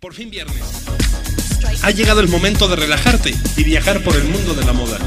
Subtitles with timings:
[0.00, 0.62] Por fin viernes.
[1.82, 4.98] Ha llegado el momento de relajarte y viajar por el mundo de la moda.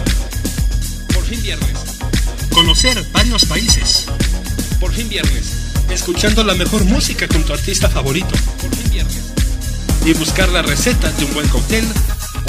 [1.14, 1.74] Por fin viernes.
[2.52, 4.06] Conocer varios países.
[4.80, 5.52] Por fin viernes.
[5.90, 8.36] Escuchando la mejor música con tu artista favorito.
[8.62, 9.24] Por fin viernes.
[10.06, 11.86] Y buscar la receta de un buen cóctel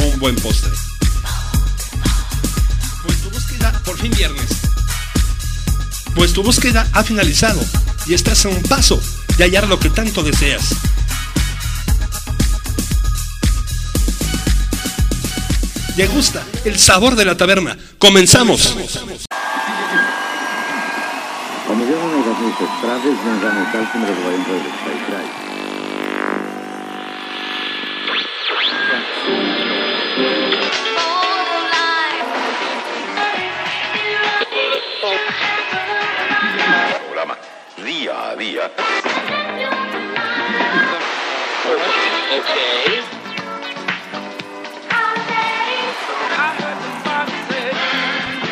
[0.01, 0.71] o un buen postre.
[3.05, 4.49] Pues tu búsqueda por fin viernes.
[6.15, 7.65] Pues tu búsqueda ha finalizado
[8.07, 9.01] y estás a un paso
[9.37, 10.75] de hallar lo que tanto deseas.
[15.97, 17.77] ¿Te gusta el sabor de la taberna?
[17.99, 18.75] ¡Comenzamos!
[38.45, 38.71] Día día.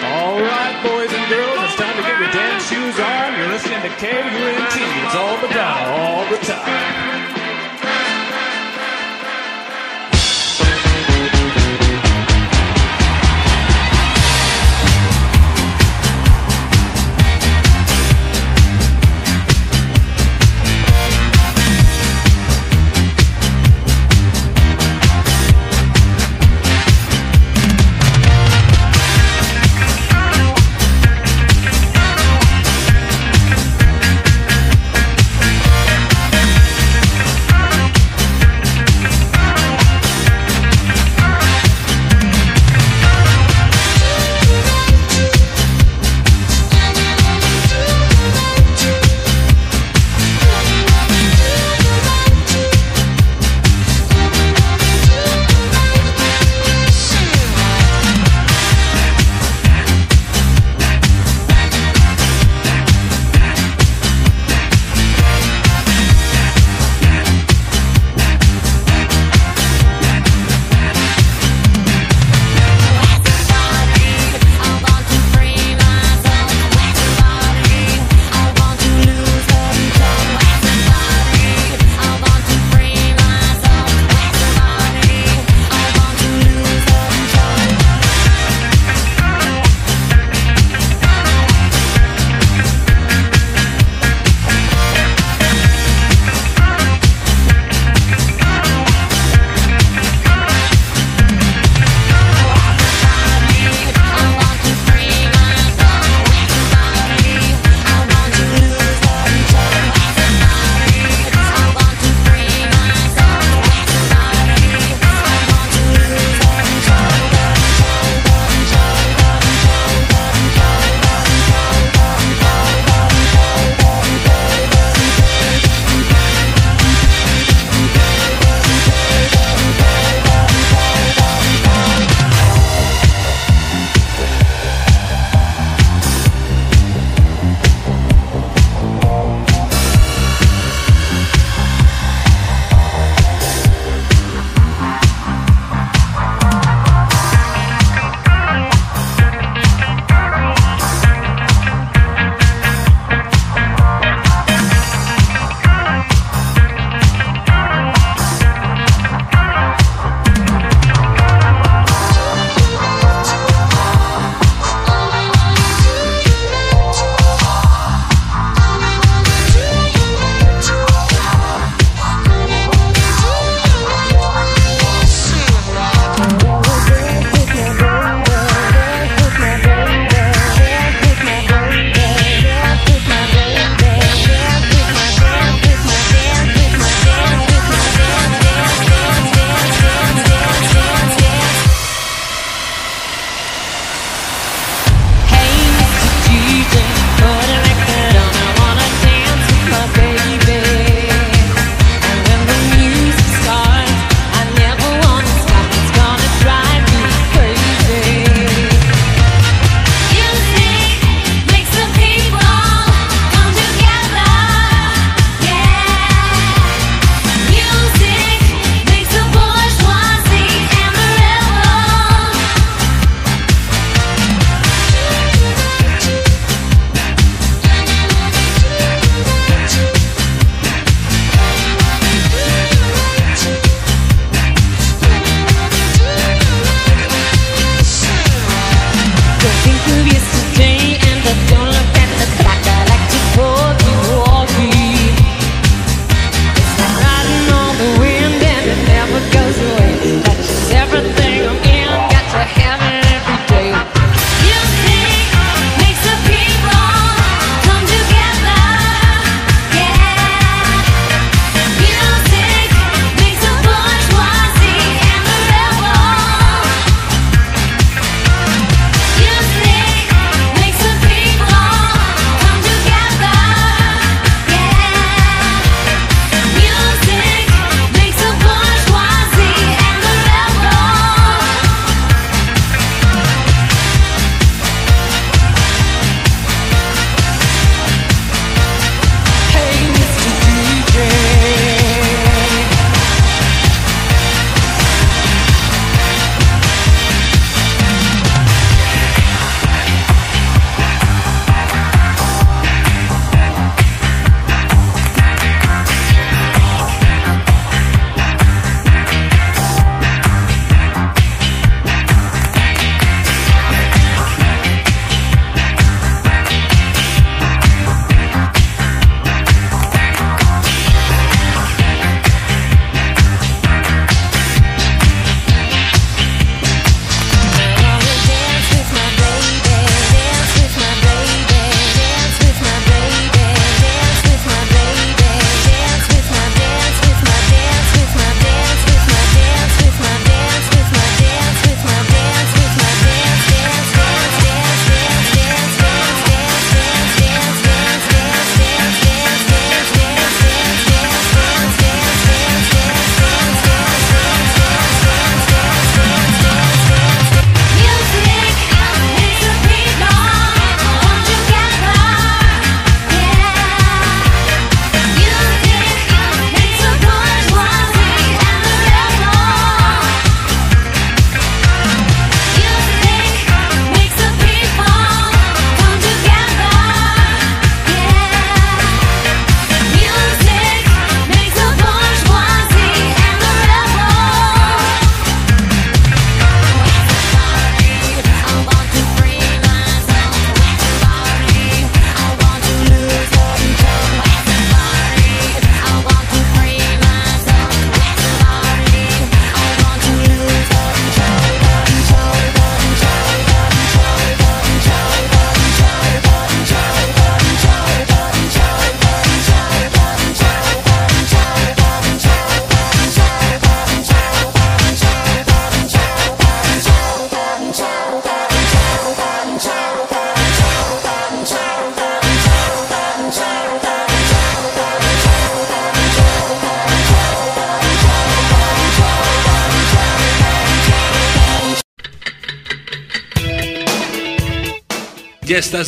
[0.05, 3.39] All right, boys and girls, it's time to get your dance shoes on.
[3.39, 5.05] You're listening to KUNT.
[5.05, 7.22] It's all the time, all the time.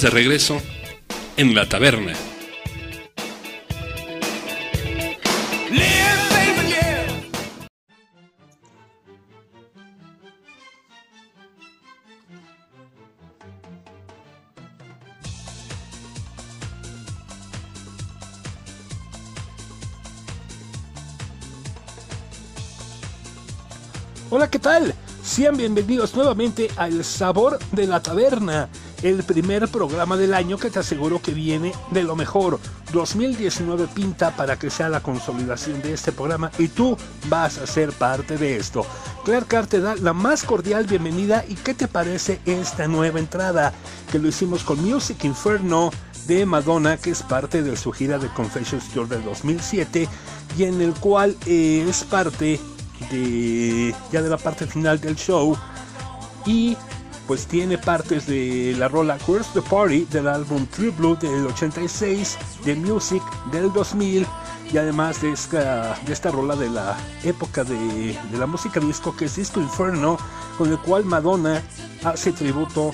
[0.03, 0.61] De regreso
[1.37, 2.15] en la taberna.
[24.31, 24.93] Hola, ¿qué tal?
[25.23, 28.69] Sean bienvenidos nuevamente a El Sabor de la Taberna,
[29.03, 32.59] el primer programa del año que te aseguro que viene de lo mejor.
[32.93, 36.97] 2019 pinta para que sea la consolidación de este programa y tú
[37.29, 38.87] vas a ser parte de esto.
[39.25, 43.73] Clark Carr te da la más cordial bienvenida y ¿qué te parece esta nueva entrada?
[44.13, 45.91] Que lo hicimos con Music Inferno
[46.27, 50.09] de Madonna, que es parte de su gira de Confessions Tour del 2007
[50.57, 52.61] y en el cual es parte
[53.11, 55.57] de ya de la parte final del show
[56.47, 56.77] y
[57.27, 62.39] pues tiene partes de la rola Curse the Party del álbum True Blue del 86,
[62.65, 64.27] de Music del 2000
[64.73, 69.17] y además de esta, de esta rola de la época de, de la música disco
[69.17, 70.19] que es Disco Inferno,
[70.59, 71.63] con el cual Madonna
[72.05, 72.93] hace tributo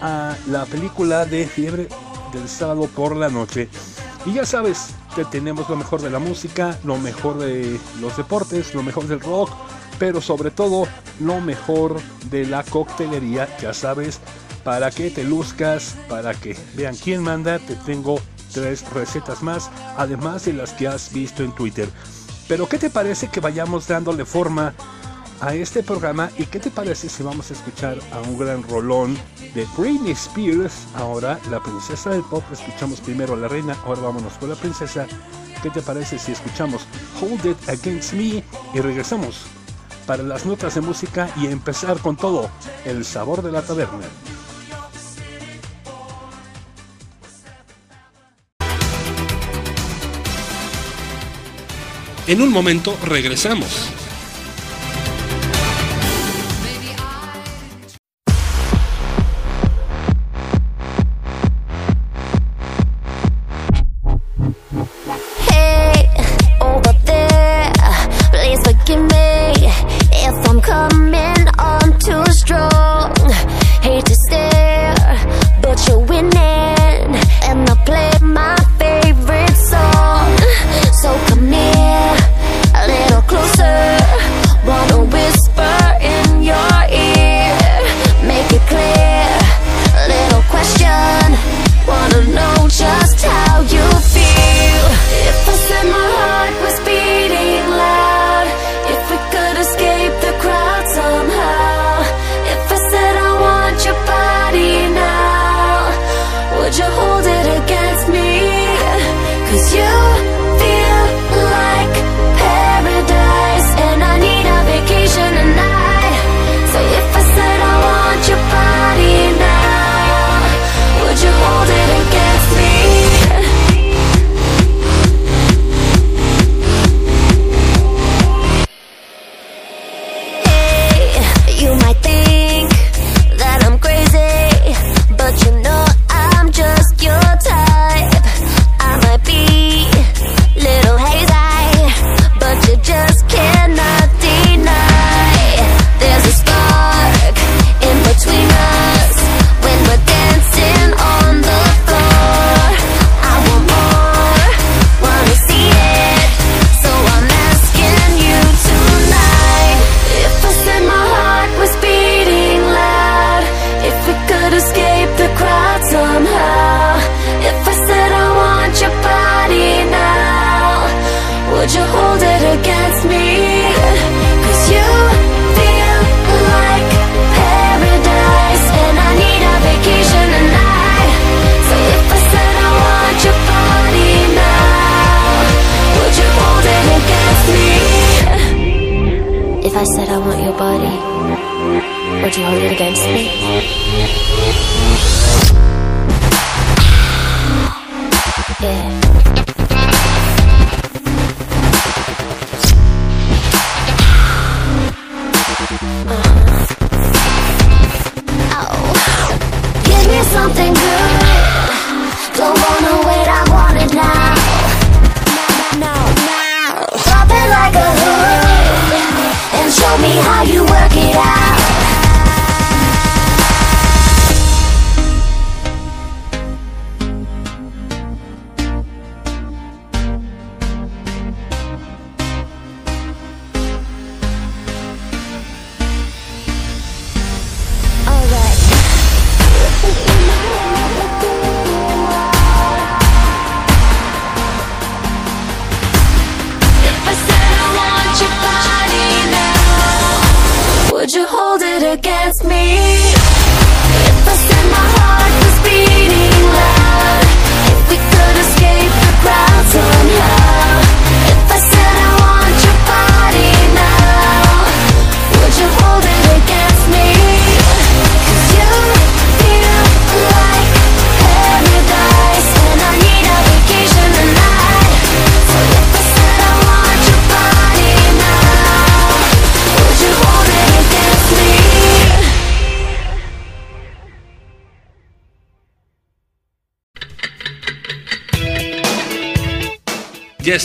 [0.00, 1.88] a la película de Fiebre
[2.32, 3.68] del sábado por la noche.
[4.26, 8.74] Y ya sabes, que tenemos lo mejor de la música, lo mejor de los deportes,
[8.74, 9.50] lo mejor del rock,
[10.00, 10.88] pero sobre todo
[11.20, 14.18] lo mejor de la coctelería, ya sabes,
[14.64, 18.18] para que te luzcas, para que vean quién manda, te tengo
[18.50, 21.86] tres recetas más, además de las que has visto en Twitter.
[22.48, 24.72] Pero ¿qué te parece que vayamos dándole forma
[25.42, 29.18] a este programa y qué te parece si vamos a escuchar a un gran rolón
[29.54, 34.32] de Britney Spears, ahora la princesa del pop, escuchamos primero a la reina, ahora vámonos
[34.34, 35.06] con la princesa,
[35.62, 36.86] ¿qué te parece si escuchamos
[37.20, 38.42] Hold It Against Me
[38.72, 39.59] y regresamos
[40.10, 42.50] para las notas de música y empezar con todo
[42.84, 44.08] el sabor de la taberna?
[52.26, 53.99] En un momento regresamos.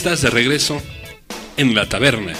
[0.05, 0.79] Estás de regreso
[1.57, 2.33] en la taberna.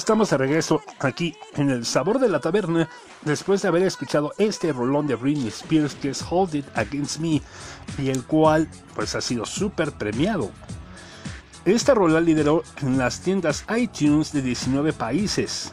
[0.00, 2.88] Estamos de regreso aquí en el sabor de la taberna
[3.22, 7.42] después de haber escuchado este rolón de Britney Spears que es Hold It Against Me
[7.98, 10.50] y el cual pues ha sido súper premiado.
[11.66, 15.70] Esta rola lideró en las tiendas iTunes de 19 países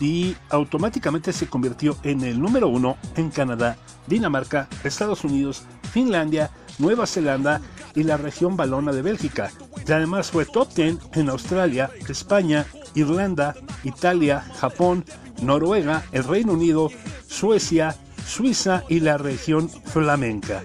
[0.00, 3.76] y, automáticamente se convirtió en el número uno en Canadá,
[4.06, 7.60] Dinamarca, Estados Unidos, Finlandia, Nueva Zelanda
[7.94, 9.50] y la región balona de Bélgica.
[9.86, 12.64] Y además fue top 10 en Australia, España,
[12.94, 15.04] Irlanda, Italia, Japón,
[15.42, 16.90] Noruega, el Reino Unido,
[17.26, 20.62] Suecia, Suiza y la región flamenca.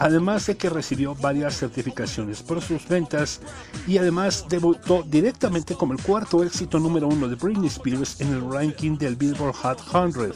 [0.00, 3.40] Además de que recibió varias certificaciones por sus ventas
[3.86, 8.48] y además debutó directamente como el cuarto éxito número uno de Britney Spears en el
[8.48, 10.34] ranking del Billboard Hot 100.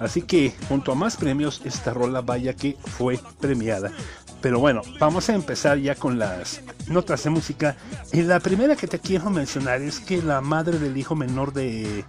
[0.00, 3.90] Así que junto a más premios, esta rola vaya que fue premiada.
[4.40, 7.76] Pero bueno, vamos a empezar ya con las notas de música.
[8.12, 12.04] Y la primera que te quiero mencionar es que la madre del hijo menor de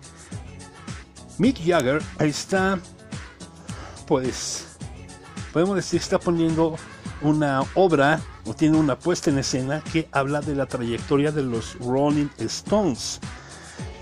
[1.39, 2.79] Mick Jagger está,
[4.07, 4.77] pues,
[5.51, 6.75] podemos decir, está poniendo
[7.21, 11.77] una obra o tiene una puesta en escena que habla de la trayectoria de los
[11.79, 13.19] Rolling Stones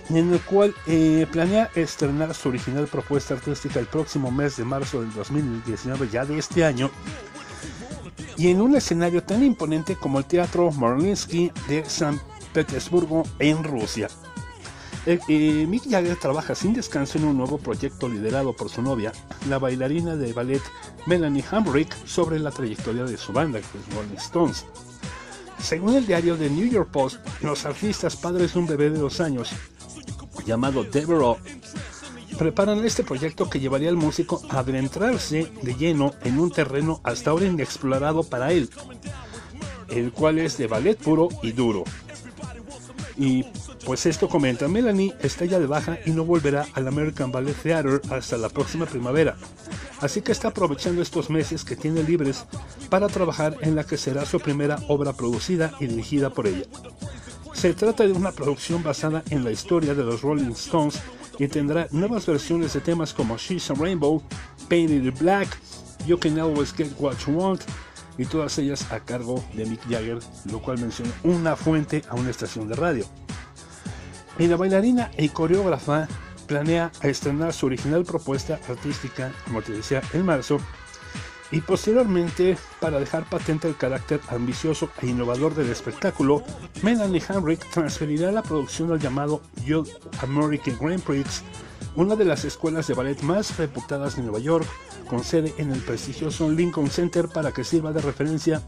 [0.09, 5.01] en el cual eh, planea estrenar su original propuesta artística el próximo mes de marzo
[5.01, 6.89] del 2019, ya de este año,
[8.37, 12.19] y en un escenario tan imponente como el Teatro Morlinsky de San
[12.53, 14.07] Petersburgo en Rusia.
[15.05, 19.13] Eh, Mick Jagger trabaja sin descanso en un nuevo proyecto liderado por su novia,
[19.47, 20.61] la bailarina de ballet
[21.05, 24.65] Melanie Hamrick, sobre la trayectoria de su banda, es Rolling Stones.
[25.59, 29.21] Según el diario The New York Post, los artistas padres de un bebé de dos
[29.21, 29.51] años
[30.45, 31.39] llamado Devereaux,
[32.37, 37.31] preparan este proyecto que llevaría al músico a adentrarse de lleno en un terreno hasta
[37.31, 38.69] ahora inexplorado para él,
[39.89, 41.83] el cual es de ballet puro y duro.
[43.17, 43.45] Y
[43.85, 48.01] pues esto comenta, Melanie está ya de baja y no volverá al American Ballet Theater
[48.11, 49.35] hasta la próxima primavera.
[50.01, 52.45] Así que está aprovechando estos meses que tiene libres
[52.89, 56.65] para trabajar en la que será su primera obra producida y dirigida por ella.
[57.53, 60.99] Se trata de una producción basada en la historia de los Rolling Stones
[61.39, 64.21] y tendrá nuevas versiones de temas como She's a Rainbow,
[64.69, 65.47] Painted Black,
[66.05, 67.61] You Can Always Get What You Want
[68.17, 70.19] y todas ellas a cargo de Mick Jagger,
[70.51, 73.05] lo cual menciona una fuente a una estación de radio.
[74.39, 76.07] Y la bailarina y coreógrafa
[76.47, 80.59] planea estrenar su original propuesta artística, como te decía, en marzo
[81.51, 86.43] y posteriormente, para dejar patente el carácter ambicioso e innovador del espectáculo,
[86.83, 89.87] Melanie Hamrick transferirá la producción al llamado Young
[90.21, 91.43] American Grand Prix,
[91.95, 94.67] una de las escuelas de ballet más reputadas de Nueva York,
[95.07, 98.61] con sede en el prestigioso Lincoln Center para que sirva de referencia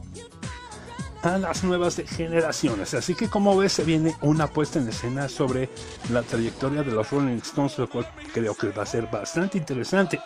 [1.22, 2.94] a las nuevas generaciones.
[2.94, 5.70] Así que como ves se viene una puesta en escena sobre
[6.12, 10.20] la trayectoria de los Rolling Stones, lo cual creo que va a ser bastante interesante.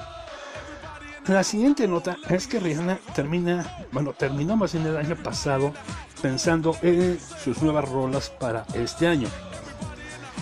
[1.28, 5.74] La siguiente nota es que Rihanna termina, bueno, terminó más bien el año pasado
[6.22, 9.30] pensando en sus nuevas rolas para este año.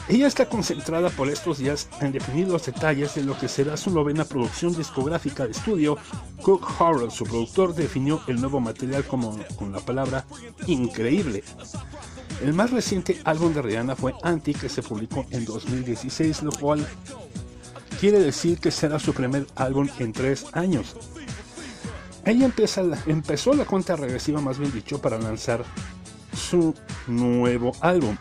[0.10, 3.92] Ella está concentrada por estos días en definir los detalles de lo que será su
[3.92, 5.98] novena producción discográfica de estudio.
[6.42, 10.26] Cook Harold, su productor, definió el nuevo material como con la palabra
[10.66, 11.44] increíble.
[12.44, 16.86] El más reciente álbum de Rihanna fue Anti, que se publicó en 2016, lo cual
[18.02, 20.96] quiere decir que será su primer álbum en tres años.
[22.26, 22.52] Ella
[23.06, 25.64] empezó la cuenta regresiva, más bien dicho, para lanzar
[26.36, 26.74] su
[27.06, 28.18] nuevo álbum.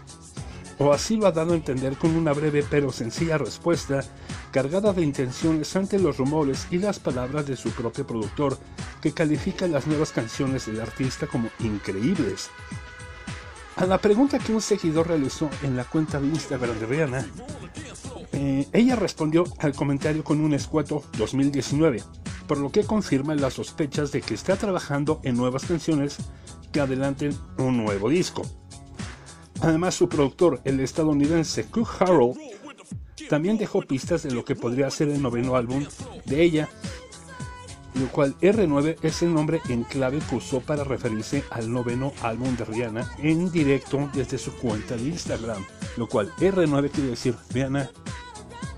[0.77, 4.05] O así lo ha dado a entender con una breve pero sencilla respuesta
[4.53, 8.59] cargada de intenciones ante los rumores y las palabras de su propio productor,
[9.01, 12.51] que califica las nuevas canciones del artista como increíbles.
[13.77, 17.27] A la pregunta que un seguidor realizó en la cuenta de Instagram de Rihanna,
[18.43, 22.03] eh, ella respondió al comentario con un escueto 2019,
[22.49, 26.17] por lo que confirma las sospechas de que está trabajando en nuevas canciones
[26.73, 28.41] que adelanten un nuevo disco.
[29.61, 32.33] Además, su productor, el estadounidense Cook Harrell,
[33.29, 35.85] también dejó pistas de lo que podría ser el noveno álbum
[36.25, 36.71] de ella,
[37.93, 42.57] lo cual R9 es el nombre en clave que usó para referirse al noveno álbum
[42.57, 45.63] de Rihanna en directo desde su cuenta de Instagram,
[45.99, 47.91] lo cual R9 quiere decir Rihanna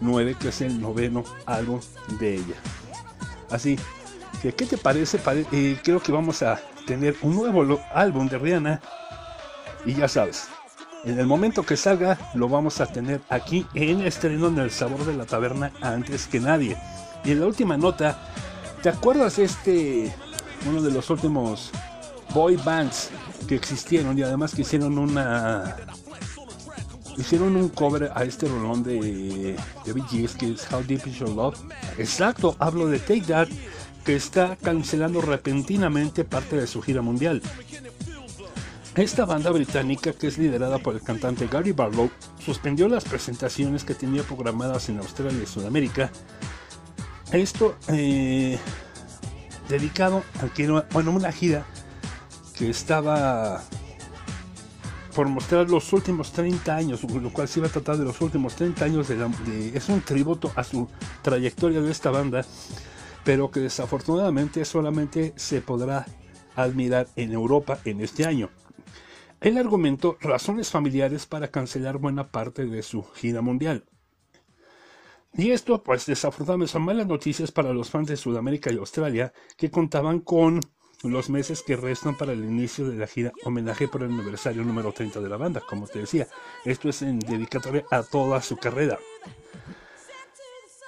[0.01, 1.81] 9, que es el noveno álbum
[2.19, 2.55] de ella.
[3.51, 3.79] Así
[4.41, 5.21] que, ¿qué te parece?
[5.53, 8.81] Eh, creo que vamos a tener un nuevo álbum de Rihanna.
[9.85, 10.49] Y ya sabes,
[11.05, 15.05] en el momento que salga, lo vamos a tener aquí en estreno en el sabor
[15.05, 16.77] de la taberna antes que nadie.
[17.25, 18.19] Y en la última nota,
[18.83, 20.15] ¿te acuerdas este,
[20.69, 21.71] uno de los últimos
[22.33, 23.11] boy bands
[23.49, 25.77] que existieron y además que hicieron una
[27.17, 31.31] hicieron un cover a este rolón de, de Bee que es How Deep Is Your
[31.31, 31.59] Love.
[31.99, 33.49] Exacto, hablo de Take That,
[34.05, 37.43] que está cancelando repentinamente parte de su gira mundial.
[38.95, 42.11] Esta banda británica, que es liderada por el cantante Gary Barlow,
[42.45, 46.11] suspendió las presentaciones que tenía programadas en Australia y Sudamérica.
[47.33, 48.59] Esto eh,
[49.69, 51.65] dedicado a que, bueno, una gira
[52.55, 53.63] que estaba
[55.15, 58.55] por mostrar los últimos 30 años, lo cual se iba a tratar de los últimos
[58.57, 60.89] 30 años de, es un tributo a su
[61.23, 62.45] trayectoria de esta banda,
[63.25, 66.07] pero que desafortunadamente solamente se podrá
[66.57, 68.51] admirar en Europa en este año.
[69.41, 73.85] Él argumentó razones familiares para cancelar buena parte de su gira mundial.
[75.35, 79.71] Y esto, pues desafortunadamente son malas noticias para los fans de Sudamérica y Australia que
[79.71, 80.61] contaban con
[81.03, 84.93] los meses que restan para el inicio de la gira homenaje por el aniversario número
[84.93, 86.29] 30 de la banda, como te decía.
[86.65, 88.99] Esto es en dedicatoria a toda su carrera.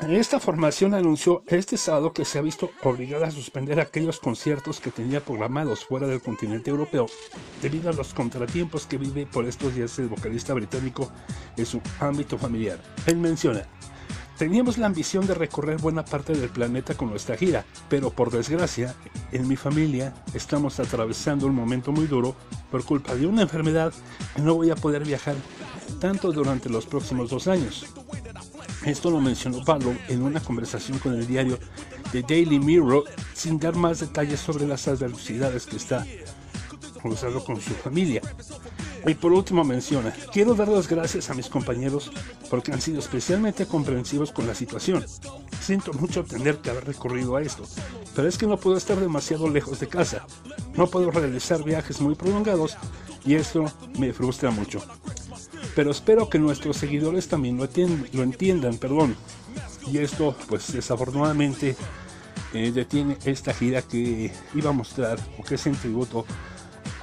[0.00, 4.90] Esta formación anunció este sábado que se ha visto obligada a suspender aquellos conciertos que
[4.90, 7.06] tenía programados fuera del continente europeo
[7.62, 11.10] debido a los contratiempos que vive por estos días el vocalista británico
[11.56, 12.78] en su ámbito familiar.
[13.06, 13.66] Él menciona,
[14.38, 18.94] Teníamos la ambición de recorrer buena parte del planeta con nuestra gira, pero por desgracia,
[19.30, 22.34] en mi familia estamos atravesando un momento muy duro
[22.70, 23.92] por culpa de una enfermedad
[24.36, 25.36] y no voy a poder viajar
[26.00, 27.86] tanto durante los próximos dos años.
[28.84, 31.58] Esto lo mencionó Pablo en una conversación con el diario
[32.10, 36.04] The Daily Mirror sin dar más detalles sobre las adversidades que está
[37.44, 38.22] con su familia.
[39.06, 42.10] Y por último menciona, quiero dar las gracias a mis compañeros
[42.48, 45.04] porque han sido especialmente comprensivos con la situación.
[45.60, 47.64] Siento mucho tener que haber recorrido a esto,
[48.14, 50.26] pero es que no puedo estar demasiado lejos de casa.
[50.74, 52.76] No puedo realizar viajes muy prolongados
[53.26, 53.64] y esto
[53.98, 54.82] me frustra mucho
[55.74, 57.68] pero espero que nuestros seguidores también lo,
[58.12, 59.16] lo entiendan, perdón.
[59.90, 61.76] Y esto, pues desafortunadamente,
[62.52, 66.24] eh, detiene esta gira que iba a mostrar, o que es en tributo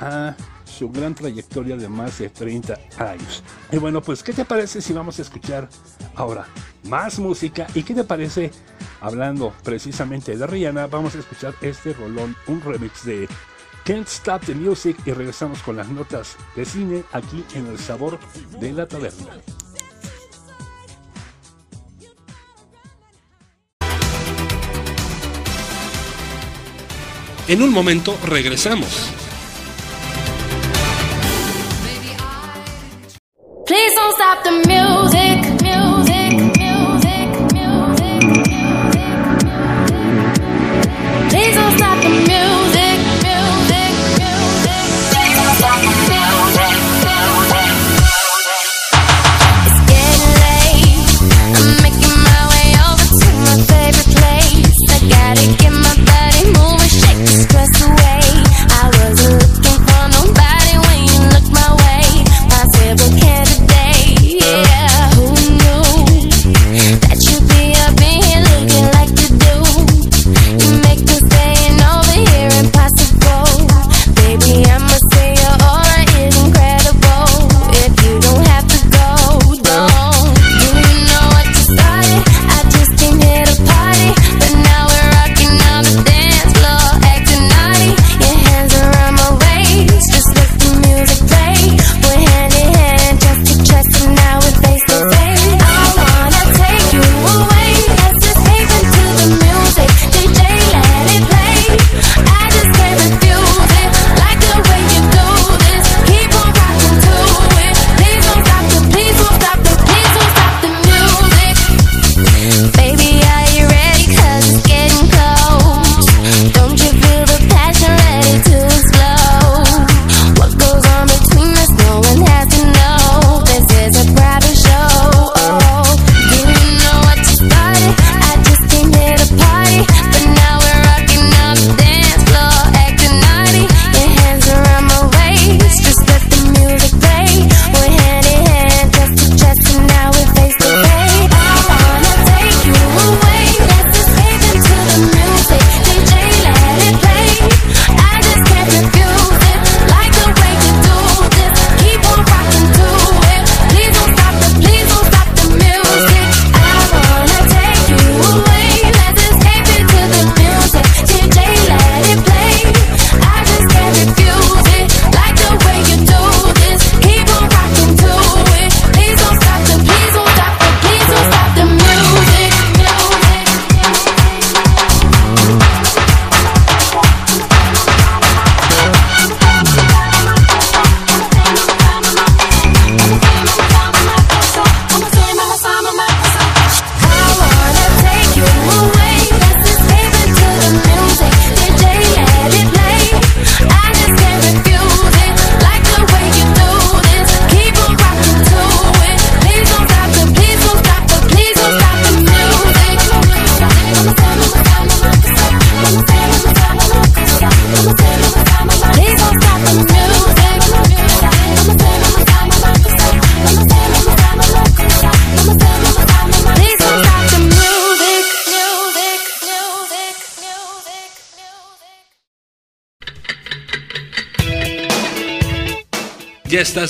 [0.02, 0.36] a
[0.66, 3.44] su gran trayectoria de más de 30 años.
[3.72, 5.70] Y bueno, pues, ¿qué te parece si vamos a escuchar
[6.16, 6.48] ahora
[6.84, 7.68] más música?
[7.76, 8.52] ¿Y qué te parece,
[9.00, 13.30] hablando precisamente de Rihanna, vamos a escuchar este rolón, un remix de
[13.86, 18.20] Can't Stop the Music y regresamos con las notas de cine aquí en el sabor
[18.60, 19.28] de la taberna.
[27.48, 29.21] En un momento regresamos.
[34.32, 35.01] Stop the music.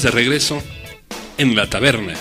[0.02, 0.60] De regreso
[1.38, 2.14] en la taberna.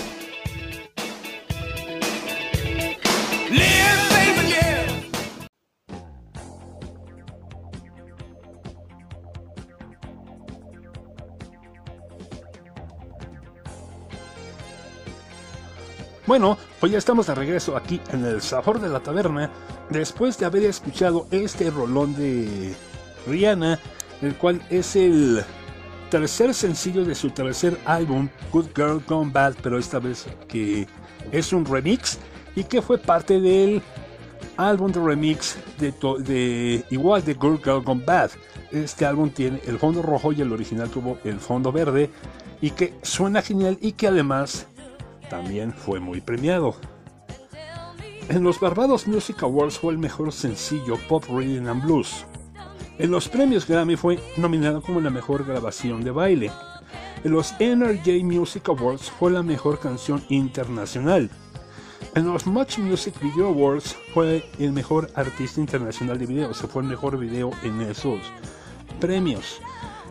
[16.26, 19.50] Bueno, pues ya estamos de regreso aquí en el sabor de la taberna,
[19.88, 22.74] después de haber escuchado este rolón de
[23.26, 23.78] Rihanna,
[24.20, 25.42] el cual es el
[26.10, 30.86] tercer sencillo de su tercer álbum, Good Girl Gone Bad, pero esta vez que
[31.30, 32.18] es un remix
[32.56, 33.80] y que fue parte del
[34.56, 38.32] álbum de remix de, igual de Good Girl Gone Bad.
[38.72, 42.10] Este álbum tiene el fondo rojo y el original tuvo el fondo verde
[42.60, 44.66] y que suena genial y que además
[45.30, 46.74] también fue muy premiado.
[48.28, 52.26] En los Barbados Music Awards fue el mejor sencillo Pop Rhythm and Blues.
[53.00, 56.52] En los premios Grammy fue nominado como la mejor grabación de baile.
[57.24, 61.30] En los NRJ Music Awards fue la mejor canción internacional.
[62.14, 66.82] En los Much Music Video Awards fue el mejor artista internacional de video, se fue
[66.82, 68.20] el mejor video en esos
[69.00, 69.62] premios.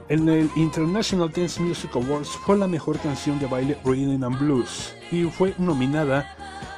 [0.07, 4.95] En el International Dance Music Awards fue la mejor canción de baile Rhythm and Blues
[5.11, 6.35] y fue nominada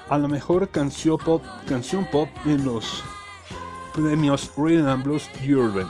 [0.10, 3.02] a la mejor canción pop, canción pop en los
[3.94, 5.88] premios Rhythm and Blues Urban.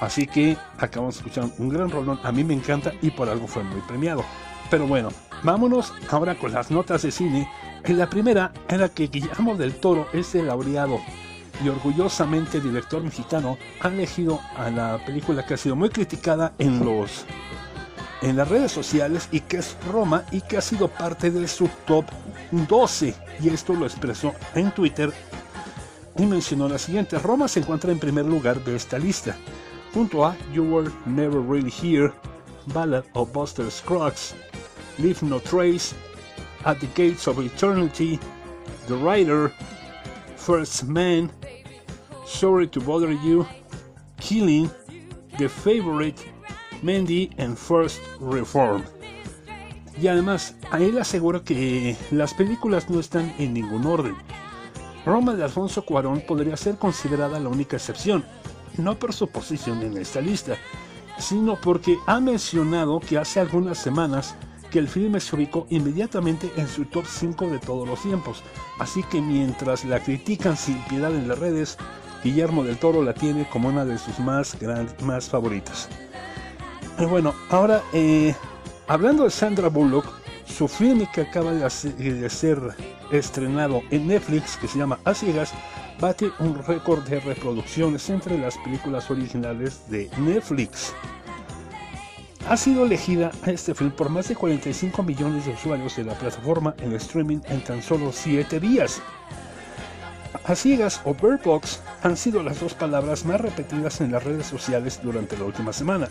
[0.00, 3.46] Así que acabamos de escuchar un gran rolón, a mí me encanta y por algo
[3.46, 4.24] fue muy premiado.
[4.70, 5.08] Pero bueno,
[5.42, 7.48] vámonos ahora con las notas de cine.
[7.84, 11.00] En la primera, en la que Guillermo del Toro es el laureado
[11.62, 16.84] y orgullosamente director mexicano ha elegido a la película que ha sido muy criticada en
[16.84, 17.24] los
[18.22, 21.68] en las redes sociales y que es Roma y que ha sido parte de su
[21.86, 22.06] top
[22.50, 25.12] 12 y esto lo expresó en Twitter
[26.16, 29.36] y mencionó la siguiente Roma se encuentra en primer lugar de esta lista
[29.92, 32.12] junto a You Were Never Really Here
[32.66, 34.34] Ballad of Buster Scruggs
[34.98, 35.94] Leave No Trace
[36.64, 38.18] At the Gates of Eternity
[38.86, 39.52] The Rider
[40.36, 41.30] First Man
[42.26, 43.46] Sorry to Bother You,
[44.18, 44.70] Killing,
[45.38, 46.18] The Favorite,
[46.82, 48.82] Mandy and First Reform.
[50.00, 54.16] Y además, a él asegura que las películas no están en ningún orden.
[55.04, 58.24] Roma de Alfonso Cuarón podría ser considerada la única excepción,
[58.78, 60.56] no por su posición en esta lista,
[61.18, 64.34] sino porque ha mencionado que hace algunas semanas
[64.70, 68.42] que el filme se ubicó inmediatamente en su top 5 de todos los tiempos,
[68.78, 71.78] así que mientras la critican sin piedad en las redes,
[72.24, 75.88] Guillermo del Toro la tiene como una de sus más, grandes, más favoritas.
[77.08, 78.34] Bueno, ahora eh,
[78.86, 80.06] hablando de Sandra Bullock,
[80.46, 82.58] su filme que acaba de, ser
[83.10, 85.52] estrenado en Netflix, que se llama A Ciegas,
[86.00, 90.92] bate un récord de reproducciones entre las películas originales de Netflix.
[92.48, 96.74] Ha sido elegida este film por más de 45 millones de usuarios de la plataforma
[96.78, 99.00] en streaming en tan solo 7 días.
[100.44, 104.46] A ciegas o Bird Box han sido las dos palabras más repetidas en las redes
[104.46, 106.08] sociales durante la última semana.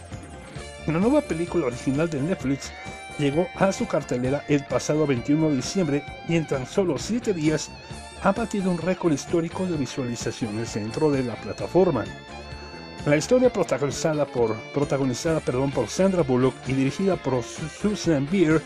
[0.88, 2.72] La nueva película original de Netflix
[3.17, 7.69] llegó a su cartelera el pasado 21 de diciembre y en tan solo 7 días
[8.23, 12.06] ha batido un récord histórico de visualizaciones dentro de la plataforma.
[13.06, 18.62] La historia protagonizada por, protagonizada, perdón, por Sandra Bullock y dirigida por Susan Beer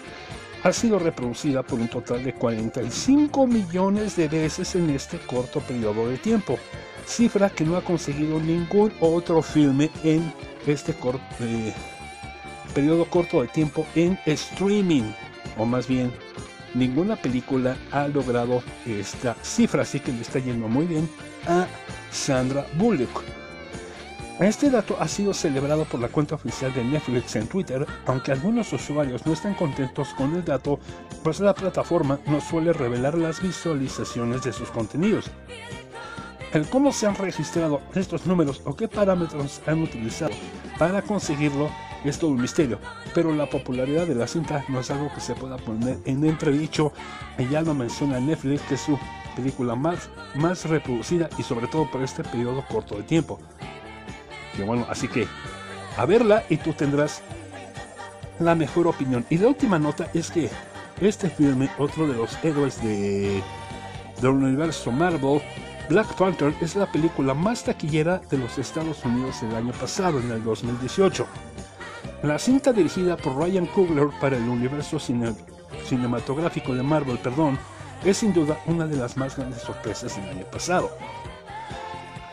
[0.64, 6.08] ha sido reproducida por un total de 45 millones de veces en este corto periodo
[6.08, 6.60] de tiempo,
[7.06, 10.32] cifra que no ha conseguido ningún otro filme en
[10.68, 10.94] este
[11.40, 11.74] eh,
[12.78, 15.12] periodo corto de tiempo en streaming,
[15.58, 16.12] o más bien
[16.76, 21.10] ninguna película ha logrado esta cifra, así que le está yendo muy bien
[21.48, 21.66] a
[22.12, 23.24] Sandra Bullock.
[24.40, 28.72] Este dato ha sido celebrado por la cuenta oficial de Netflix en Twitter, aunque algunos
[28.72, 30.80] usuarios no están contentos con el dato,
[31.24, 35.32] pues la plataforma no suele revelar las visualizaciones de sus contenidos.
[36.54, 40.36] El cómo se han registrado estos números o qué parámetros han utilizado
[40.78, 41.72] para conseguirlo
[42.04, 42.80] es todo un misterio,
[43.14, 46.94] pero la popularidad de la cinta no es algo que se pueda poner en entredicho,
[47.38, 48.98] y ya lo menciona Netflix que es su
[49.36, 53.40] película más, más reproducida y sobre todo por este periodo corto de tiempo
[54.64, 55.28] bueno, así que
[55.98, 57.22] a verla y tú tendrás
[58.40, 59.26] la mejor opinión.
[59.30, 60.50] Y la última nota es que
[61.02, 63.42] este filme, otro de los héroes de,
[64.22, 65.42] del universo Marvel,
[65.90, 70.32] Black Panther es la película más taquillera de los Estados Unidos el año pasado, en
[70.32, 71.26] el 2018.
[72.28, 77.58] La cinta dirigida por Ryan Coogler para el universo cinematográfico de Marvel, perdón,
[78.04, 80.92] es sin duda una de las más grandes sorpresas del año pasado.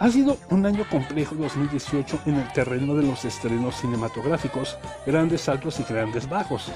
[0.00, 4.76] Ha sido un año complejo 2018 en el terreno de los estrenos cinematográficos,
[5.06, 6.72] grandes saltos y grandes bajos.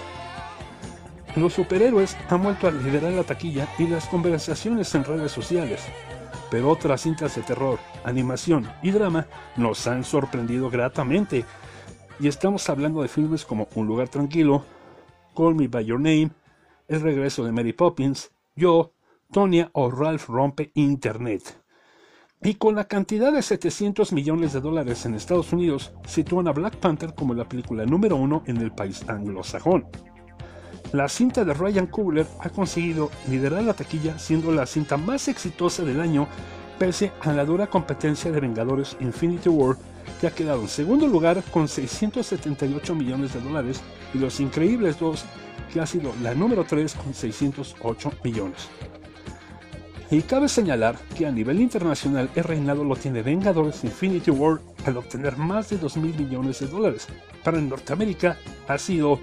[1.35, 5.83] Los superhéroes han vuelto a liderar la taquilla y las conversaciones en redes sociales,
[6.53, 9.27] pero otras cintas de terror, animación y drama
[9.57, 11.45] nos han sorprendido gratamente.
[12.21, 14.65] Y estamos hablando de filmes como Un lugar tranquilo,
[15.37, 16.31] Call Me By Your Name,
[16.89, 18.93] El regreso de Mary Poppins, Yo,
[19.31, 21.63] Tonya o Ralph rompe Internet.
[22.43, 26.77] Y con la cantidad de 700 millones de dólares en Estados Unidos, sitúan a Black
[26.79, 29.87] Panther como la película número uno en el país anglosajón.
[30.93, 35.85] La cinta de Ryan Coogler ha conseguido liderar la taquilla siendo la cinta más exitosa
[35.85, 36.27] del año
[36.79, 39.77] pese a la dura competencia de Vengadores Infinity War
[40.21, 43.81] que ha quedado en segundo lugar con 678 millones de dólares
[44.15, 45.25] y Los Increíbles 2
[45.73, 48.69] que ha sido la número 3 con 608 millones.
[50.11, 54.97] Y cabe señalar que a nivel internacional el reinado lo tiene Vengadores Infinity War al
[54.97, 57.07] obtener más de 2 mil millones de dólares.
[57.45, 59.21] Para Norteamérica ha sido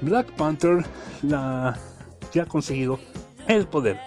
[0.00, 0.84] Black Panther
[1.22, 1.78] la
[2.32, 2.98] que ha conseguido
[3.46, 3.98] el poder.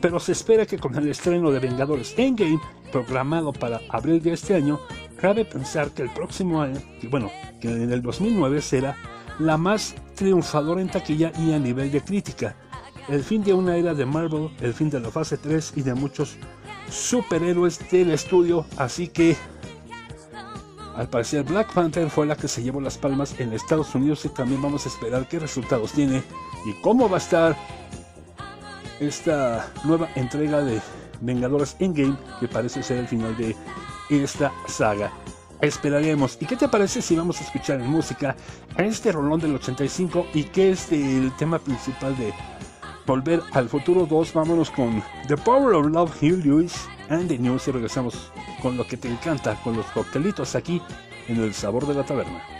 [0.00, 2.60] Pero se espera que con el estreno de Vengadores Endgame,
[2.92, 4.80] programado para abril de este año,
[5.20, 6.80] cabe pensar que el próximo año,
[7.10, 7.30] bueno,
[7.60, 8.96] que en el 2009 será
[9.38, 12.56] la más triunfadora en taquilla y a nivel de crítica.
[13.08, 15.94] El fin de una era de Marvel, el fin de la fase 3 y de
[15.94, 16.36] muchos
[16.90, 19.36] superhéroes del estudio, así que
[20.96, 24.28] al parecer Black Panther fue la que se llevó las palmas en Estados Unidos y
[24.28, 26.22] también vamos a esperar qué resultados tiene
[26.66, 27.56] y cómo va a estar
[28.98, 30.80] esta nueva entrega de
[31.20, 33.56] Vengadores Endgame que parece ser el final de
[34.10, 35.12] esta saga.
[35.60, 36.38] Esperaremos.
[36.40, 38.34] ¿Y qué te parece si vamos a escuchar en música
[38.76, 42.32] a este rolón del 85 y que es el tema principal de
[43.06, 47.66] Volver al Futuro 2, vámonos con The Power of Love, Hugh Lewis and the News
[47.66, 48.30] y regresamos
[48.62, 50.80] con lo que te encanta, con los coctelitos aquí
[51.28, 52.59] en el sabor de la taberna.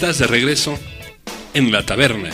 [0.00, 0.78] Estás de regreso
[1.52, 2.30] en la taberna.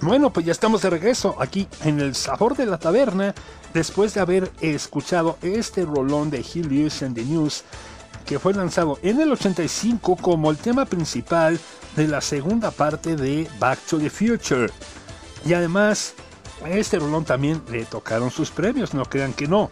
[0.00, 3.34] Bueno, pues ya estamos de regreso aquí en el sabor de la taberna
[3.74, 7.64] después de haber escuchado este rolón de Lewis and the News
[8.24, 11.58] que fue lanzado en el 85 como el tema principal
[11.96, 14.70] de la segunda parte de Back to the Future.
[15.44, 16.14] Y además,
[16.64, 19.70] a este rolón también le tocaron sus premios, no crean que no.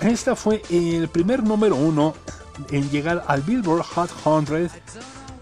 [0.00, 2.14] Esta fue el primer número uno
[2.70, 4.70] en llegar al Billboard Hot 100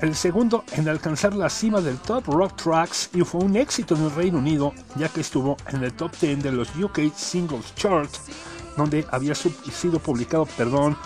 [0.05, 4.03] el segundo en alcanzar la cima del Top Rock Tracks y fue un éxito en
[4.03, 8.11] el Reino Unido, ya que estuvo en el top 10 de los UK Singles Chart,
[8.77, 10.97] donde había sido publicado, perdón,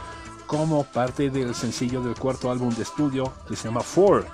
[0.46, 4.26] como parte del sencillo del cuarto álbum de estudio que se llama Four.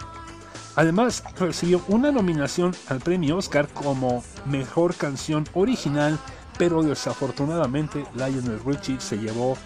[0.76, 6.18] Además, recibió una nominación al premio Oscar como Mejor Canción Original,
[6.58, 9.58] pero desafortunadamente Lionel Richie se llevó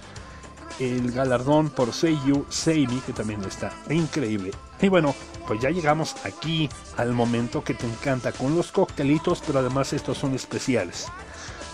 [0.80, 4.50] el galardón por Say You, Say Me, que también está increíble.
[4.80, 5.14] Y bueno,
[5.46, 10.18] pues ya llegamos aquí al momento que te encanta con los coctelitos, pero además estos
[10.18, 11.06] son especiales.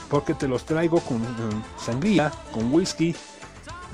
[0.09, 1.21] Porque te los traigo con
[1.79, 3.15] sangría, con whisky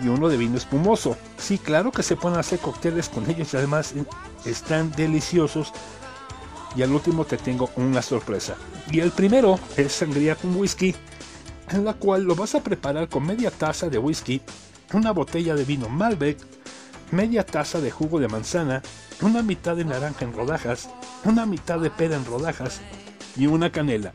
[0.03, 1.17] y uno de vino espumoso.
[1.39, 4.05] Sí, claro que se pueden hacer cócteles con ellos y además eh,
[4.45, 5.73] están deliciosos.
[6.77, 8.57] Y al último te tengo una sorpresa.
[8.91, 10.95] Y el primero es sangría con whisky,
[11.71, 14.41] en la cual lo vas a preparar con media taza de whisky,
[14.93, 16.39] una botella de vino Malbec,
[17.11, 18.83] media taza de jugo de manzana,
[19.23, 20.89] una mitad de naranja en rodajas,
[21.25, 22.81] una mitad de pera en rodajas
[23.37, 24.13] y una canela.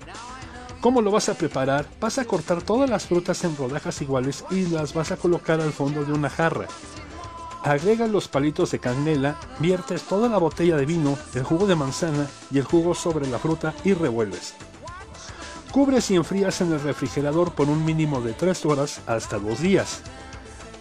[0.82, 1.88] ¿Cómo lo vas a preparar?
[2.00, 5.74] Vas a cortar todas las frutas en rodajas iguales y las vas a colocar al
[5.74, 6.68] fondo de una jarra.
[7.64, 12.28] Agrega los palitos de canela, viertes toda la botella de vino, el jugo de manzana
[12.52, 14.54] y el jugo sobre la fruta y revuelves.
[15.72, 20.02] Cubres y enfrías en el refrigerador por un mínimo de 3 horas hasta 2 días.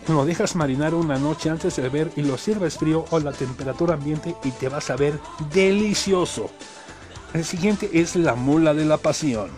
[0.09, 3.95] Lo dejas marinar una noche antes de beber y lo sirves frío o la temperatura
[3.95, 5.19] ambiente y te vas a ver
[5.53, 6.51] delicioso.
[7.33, 9.49] El siguiente es la mula de la pasión.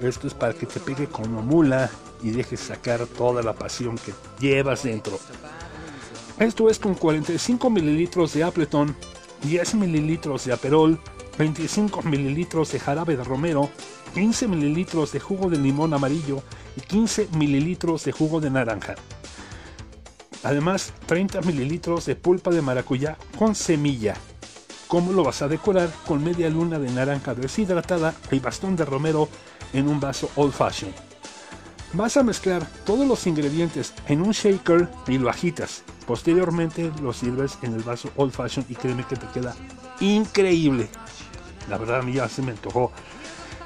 [0.00, 1.90] Esto es para que te pegue como mula
[2.22, 5.18] y dejes sacar toda la pasión que llevas dentro.
[6.38, 8.96] Esto es con 45 mililitros de Appleton,
[9.42, 10.98] 10 mililitros de Aperol,
[11.38, 13.68] 25 mililitros de jarabe de romero,
[14.14, 16.42] 15 mililitros de jugo de limón amarillo
[16.76, 18.94] y 15 mililitros de jugo de naranja.
[20.42, 24.14] Además, 30 mililitros de pulpa de maracuyá con semilla.
[24.88, 25.90] ¿Cómo lo vas a decorar?
[26.06, 29.28] Con media luna de naranja deshidratada y bastón de romero
[29.72, 30.92] en un vaso old fashion.
[31.92, 35.82] Vas a mezclar todos los ingredientes en un shaker y lo agitas.
[36.06, 39.56] Posteriormente lo sirves en el vaso old fashion y créeme que te queda
[40.00, 40.88] increíble.
[41.68, 42.92] La verdad a mí ya se me antojó.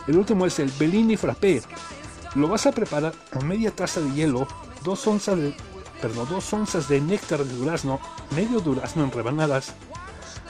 [0.06, 1.62] El último es el Bellini Frappé.
[2.34, 4.46] Lo vas a preparar con media taza de hielo,
[4.84, 5.54] 2 onzas de
[6.00, 8.00] perdón, dos onzas de néctar de durazno,
[8.34, 9.74] medio durazno en rebanadas,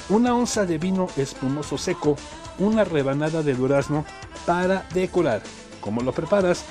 [0.09, 2.17] una onza de vino espumoso seco,
[2.59, 4.05] una rebanada de durazno
[4.47, 5.43] para decorar.
[5.81, 6.65] ¿Cómo lo preparas?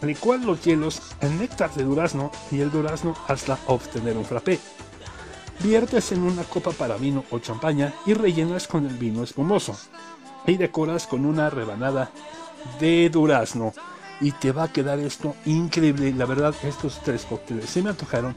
[0.00, 4.58] Licuar los hielos, el néctar de durazno y el durazno hasta obtener un frappé.
[5.60, 9.76] Viertes en una copa para vino o champaña y rellenas con el vino espumoso.
[10.46, 12.10] Y decoras con una rebanada
[12.80, 13.72] de durazno
[14.22, 16.14] y te va a quedar esto increíble.
[16.14, 18.34] La verdad, estos tres cócteles se me antojaron.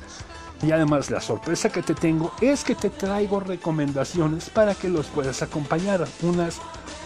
[0.64, 5.06] Y además la sorpresa que te tengo es que te traigo recomendaciones para que los
[5.08, 6.08] puedas acompañar.
[6.24, 6.58] Unas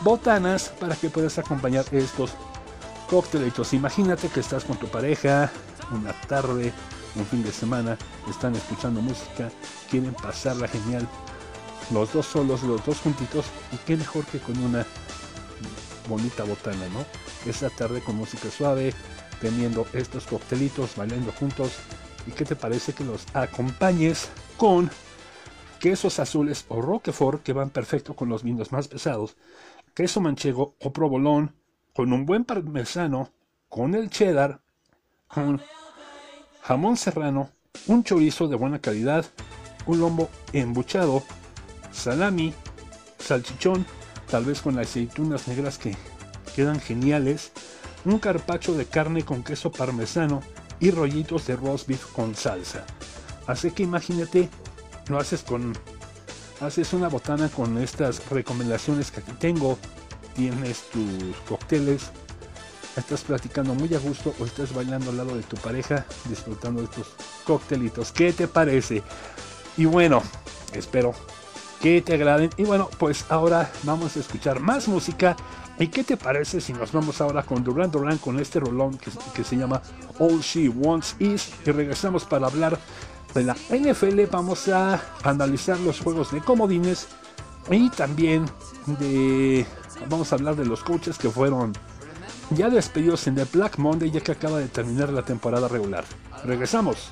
[0.02, 2.32] botanas para que puedas acompañar estos
[3.10, 3.74] cóctelitos.
[3.74, 5.52] Imagínate que estás con tu pareja
[5.92, 6.72] una tarde,
[7.16, 7.98] un fin de semana,
[8.30, 9.50] están escuchando música,
[9.90, 11.08] quieren pasarla genial.
[11.92, 13.48] Los dos solos, los dos juntitos.
[13.74, 14.86] Y qué mejor que con una
[16.10, 17.05] bonita botana, ¿no?
[17.49, 18.93] esta tarde con música suave,
[19.39, 21.78] teniendo estos coctelitos, bailando juntos.
[22.28, 24.89] ¿Y qué te parece que los acompañes con
[25.80, 29.38] quesos azules o roquefort que van perfecto con los vinos más pesados,
[29.93, 31.55] queso manchego o provolón,
[31.93, 33.32] con un buen parmesano,
[33.70, 34.62] con el cheddar,
[35.28, 35.62] con
[36.62, 37.49] jamón serrano,
[37.88, 39.26] un chorizo de buena calidad,
[39.86, 41.24] un lomo embuchado,
[41.91, 42.53] salami,
[43.18, 43.86] salchichón,
[44.30, 45.96] tal vez con aceitunas negras que
[46.56, 47.52] quedan geniales,
[48.06, 50.42] un carpacho de carne con queso parmesano
[50.80, 52.86] y rollitos de roast beef con salsa.
[53.48, 54.50] Así que imagínate,
[55.08, 55.74] lo haces con
[56.62, 59.78] haces una botana con estas recomendaciones que aquí tengo,
[60.36, 62.12] tienes tus cócteles,
[62.98, 66.88] estás platicando muy a gusto o estás bailando al lado de tu pareja, disfrutando de
[66.88, 67.08] estos
[67.46, 68.12] coctelitos.
[68.12, 69.02] ¿Qué te parece?
[69.78, 70.22] Y bueno,
[70.74, 71.14] espero
[71.82, 72.50] que te agraden.
[72.58, 75.36] Y bueno, pues ahora vamos a escuchar más música.
[75.80, 78.98] ¿Y qué te parece si nos vamos ahora con Duran Duran con este rolón
[79.34, 79.82] que, se llama
[80.20, 81.54] All She Wants Is?
[81.66, 82.78] Y regresamos para hablar
[83.34, 84.20] de la NFL.
[84.30, 87.08] Vamos a analizar los juegos de comodines
[87.72, 88.46] y también
[89.00, 89.66] de.
[90.10, 91.74] Vamos a hablar de los coaches que fueron
[92.52, 96.04] ya despedidos en The Black Monday ya que acaba de terminar la temporada regular.
[96.44, 97.12] Regresamos.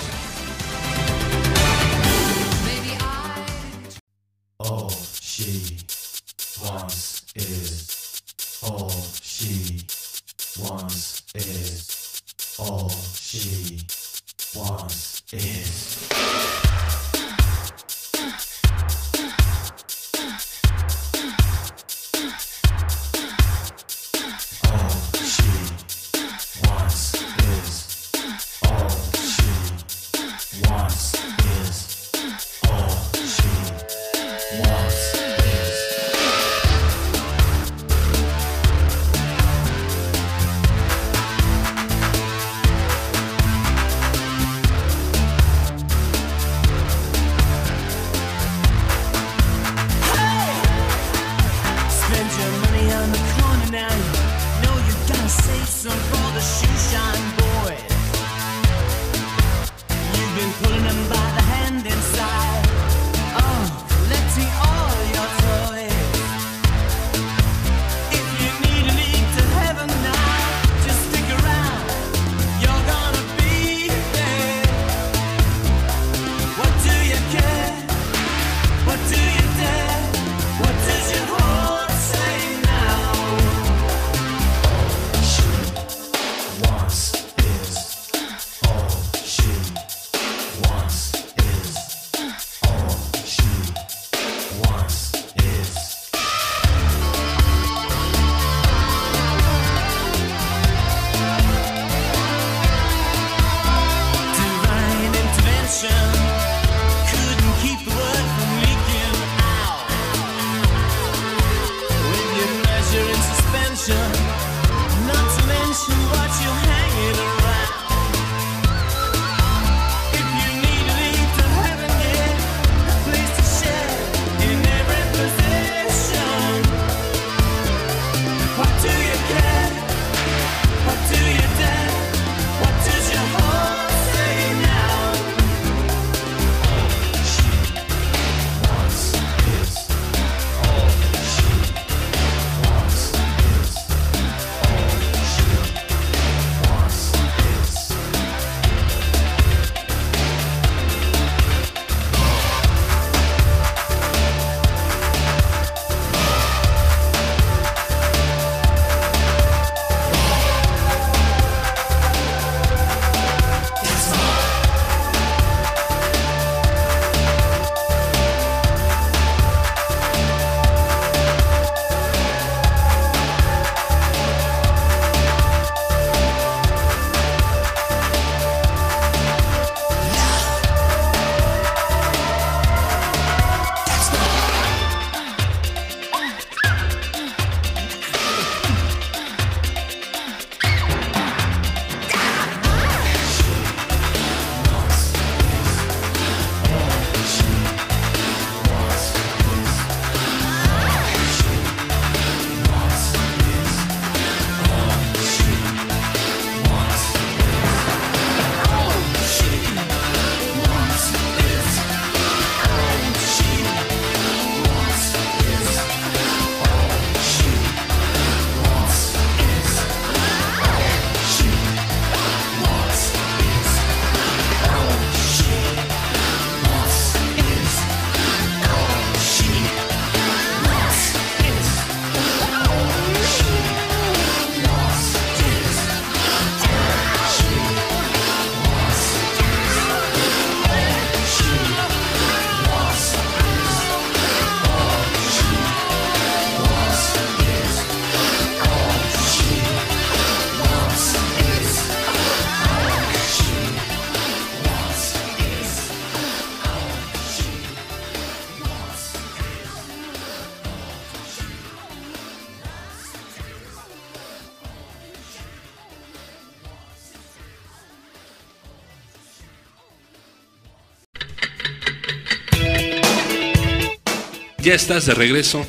[274.63, 275.65] Ya estás de regreso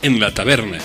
[0.00, 0.78] en la taberna.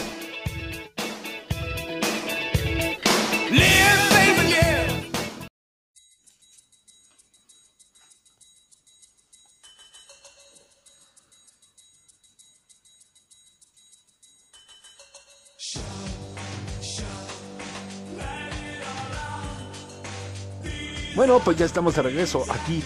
[21.15, 22.81] Bueno, pues ya estamos de regreso aquí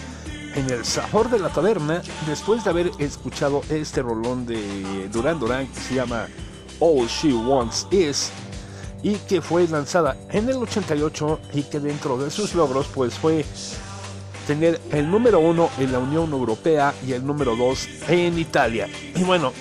[0.84, 5.94] sabor de la taberna después de haber escuchado este rolón de Duran Duran que se
[5.94, 6.26] llama
[6.80, 8.30] All She Wants Is
[9.02, 13.44] y que fue lanzada en el 88 y que dentro de sus logros pues fue
[14.46, 18.88] tener el número uno en la Unión Europea y el número dos en Italia.
[19.14, 19.52] Y bueno,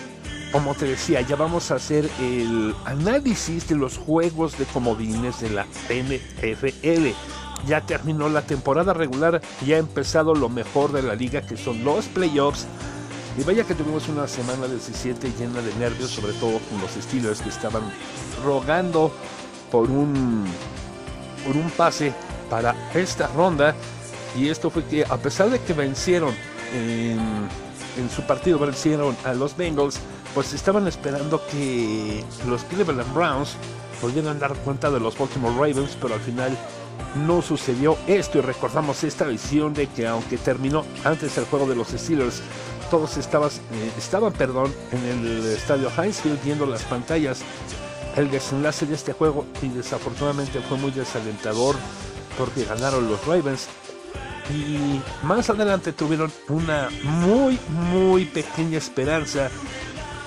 [0.51, 5.49] como te decía, ya vamos a hacer el análisis de los juegos de comodines de
[5.49, 7.07] la NFL.
[7.67, 11.83] Ya terminó la temporada regular y ha empezado lo mejor de la liga, que son
[11.83, 12.65] los playoffs.
[13.37, 17.41] Y vaya que tuvimos una semana 17 llena de nervios, sobre todo con los Steelers
[17.41, 17.83] que estaban
[18.43, 19.11] rogando
[19.71, 20.45] por un,
[21.45, 22.13] por un pase
[22.49, 23.75] para esta ronda.
[24.35, 26.33] Y esto fue que a pesar de que vencieron
[26.73, 27.19] en,
[27.97, 29.99] en su partido, vencieron a los Bengals,
[30.33, 33.55] pues estaban esperando que los Cleveland Browns
[34.01, 36.57] pudieran dar cuenta de los Baltimore Ravens, pero al final
[37.15, 41.75] no sucedió esto y recordamos esta visión de que aunque terminó antes el juego de
[41.75, 42.41] los Steelers,
[42.89, 47.41] todos estabas, eh, estaban perdón, en el estadio Heinz Field viendo las pantallas.
[48.15, 51.77] El desenlace de este juego y desafortunadamente fue muy desalentador
[52.37, 53.67] porque ganaron los Ravens.
[54.49, 59.49] Y más adelante tuvieron una muy muy pequeña esperanza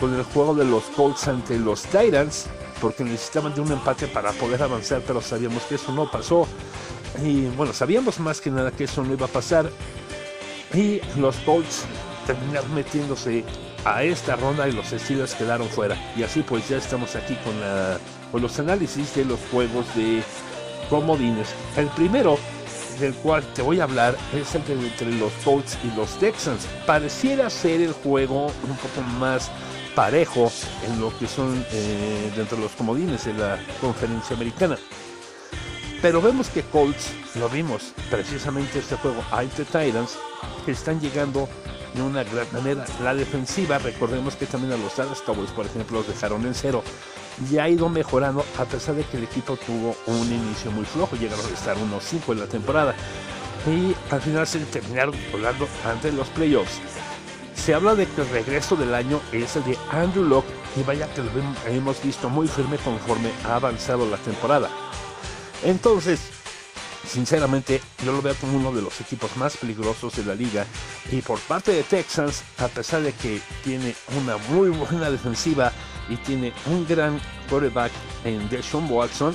[0.00, 2.46] con el juego de los Colts ante los Titans
[2.80, 6.46] porque necesitaban de un empate para poder avanzar pero sabíamos que eso no pasó.
[7.22, 9.70] Y bueno sabíamos más que nada que eso no iba a pasar.
[10.72, 11.84] Y los Colts
[12.26, 13.44] terminaron metiéndose
[13.84, 15.96] a esta ronda y los Steelers quedaron fuera.
[16.16, 17.98] Y así pues ya estamos aquí con, la,
[18.32, 20.22] con los análisis de los juegos de
[20.88, 21.48] comodines.
[21.76, 22.38] El primero
[22.98, 26.66] del cual te voy a hablar es el de entre los Colts y los Texans.
[26.86, 29.50] Pareciera ser el juego un poco más
[29.94, 30.50] parejo
[30.86, 34.76] en lo que son eh, dentro de los comodines de la conferencia americana.
[36.02, 40.18] Pero vemos que Colts, lo vimos precisamente este juego ante Titans,
[40.66, 41.48] que están llegando
[41.94, 42.84] de una gran manera.
[43.02, 46.82] La defensiva, recordemos que también a los Dallas Cowboys, por ejemplo, los dejaron en cero.
[47.50, 51.16] Ya ha ido mejorando a pesar de que el equipo tuvo un inicio muy flojo,
[51.16, 52.94] llegaron a estar unos 5 en la temporada.
[53.66, 56.80] Y al final se terminaron volando ante los playoffs.
[57.54, 61.12] Se habla de que el regreso del año es el de Andrew Locke y vaya
[61.14, 61.30] que lo
[61.66, 64.68] hemos visto muy firme conforme ha avanzado la temporada.
[65.62, 66.20] Entonces,
[67.06, 70.66] sinceramente, yo lo veo como uno de los equipos más peligrosos de la liga.
[71.10, 75.72] Y por parte de Texans, a pesar de que tiene una muy buena defensiva
[76.08, 77.92] y tiene un gran quarterback
[78.24, 79.34] en Deshaun Watson,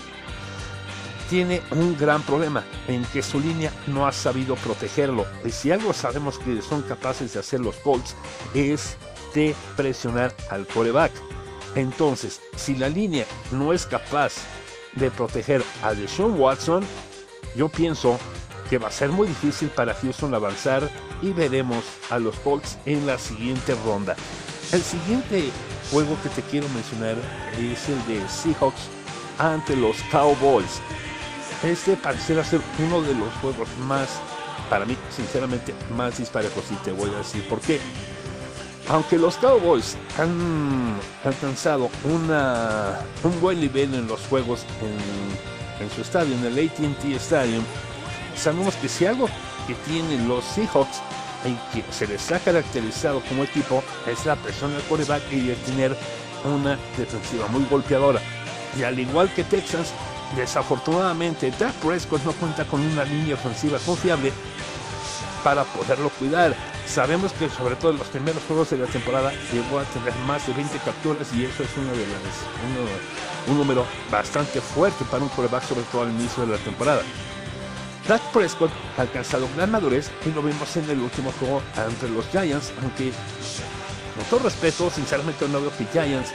[1.30, 5.26] tiene un gran problema en que su línea no ha sabido protegerlo.
[5.46, 8.16] Y si algo sabemos que son capaces de hacer los Colts
[8.54, 8.98] es
[9.34, 11.12] de presionar al quarterback.
[11.76, 14.34] Entonces, si la línea no es capaz
[14.94, 16.84] de proteger a Deshaun Watson,
[17.56, 18.18] yo pienso
[18.70, 20.90] que va a ser muy difícil para Houston avanzar
[21.22, 24.16] y veremos a los Colts en la siguiente ronda.
[24.72, 25.50] El siguiente
[25.92, 27.16] juego que te quiero mencionar
[27.58, 28.82] es el de Seahawks
[29.38, 30.82] ante los Cowboys.
[31.64, 34.08] Este pareciera ser uno de los juegos más,
[34.70, 37.82] para mí, sinceramente, más disparejos y te voy a decir por qué.
[38.88, 44.66] Aunque los Cowboys han alcanzado una, un buen nivel en los juegos
[45.80, 47.64] en, su estadio, en el ATT Stadium,
[48.36, 49.28] sabemos que si algo
[49.68, 51.02] que tienen los Seahawks
[51.46, 55.58] y que se les ha caracterizado como equipo es la presión del quarterback y el
[55.58, 55.96] tener
[56.46, 58.22] una defensiva muy golpeadora.
[58.78, 59.94] Y al igual que Texans,
[60.36, 64.32] desafortunadamente Dak Prescott no cuenta con una línea ofensiva confiable
[65.44, 66.56] para poderlo cuidar.
[66.88, 70.46] Sabemos que sobre todo en los primeros juegos de la temporada llegó a tener más
[70.48, 72.18] de 20 capturas y eso es uno de las,
[72.66, 77.02] uno, un número bastante fuerte para un quarterback sobre todo al inicio de la temporada.
[78.08, 82.26] Dak Prescott ha alcanzado gran madurez y lo vimos en el último juego ante los
[82.30, 83.12] Giants, aunque
[84.16, 86.32] con todo respeto, sinceramente no veo que Giants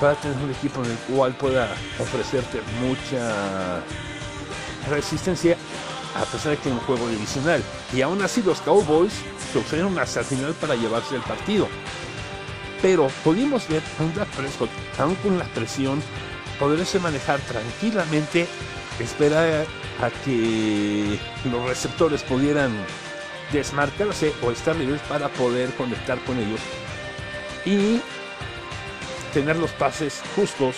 [0.00, 1.68] pueda tener un equipo en el cual pueda
[1.98, 3.82] ofrecerte mucha
[4.90, 5.56] resistencia
[6.16, 7.62] a pesar de que es un juego divisional.
[7.92, 9.12] Y aún así los Cowboys
[9.52, 11.68] sufrieron hasta el final para llevarse el partido.
[12.82, 16.02] Pero pudimos ver a un Dak Prescott, aún con la presión,
[16.58, 18.46] poderse manejar tranquilamente,
[18.98, 19.66] esperar
[20.00, 21.18] a que
[21.50, 22.72] los receptores pudieran
[23.52, 26.60] desmarcarse o estar libres para poder conectar con ellos.
[27.64, 28.00] Y
[29.36, 30.76] tener los pases justos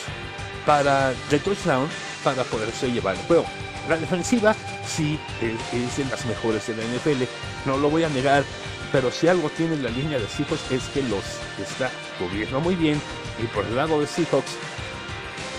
[0.66, 1.88] para de touchdown
[2.24, 3.44] para poderse llevar el juego.
[3.88, 4.52] La defensiva
[4.84, 7.22] sí es, de las mejores de la NFL,
[7.66, 8.42] no lo voy a negar,
[8.90, 11.22] pero si algo tiene la línea de Seahawks es que los
[11.62, 11.88] está
[12.18, 13.00] cubriendo muy bien
[13.40, 14.56] y por el lado de Seahawks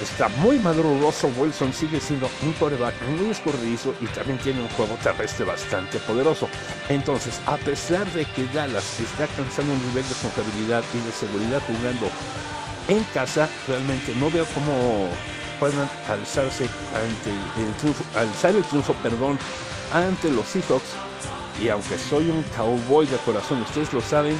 [0.02, 4.70] está muy maduro Russell Wilson, sigue siendo un quarterback muy escurridizo y también tiene un
[4.72, 6.50] juego terrestre bastante poderoso.
[6.89, 11.62] Entonces, a pesar de que Dallas está alcanzando un nivel de confiabilidad y de seguridad
[11.66, 12.10] jugando
[12.90, 15.10] en casa, realmente no veo cómo
[15.60, 19.38] puedan alzarse ante el alzar el triunfo, perdón,
[19.94, 20.96] ante los Seahawks.
[21.62, 24.38] Y aunque soy un cowboy de corazón, ustedes lo saben,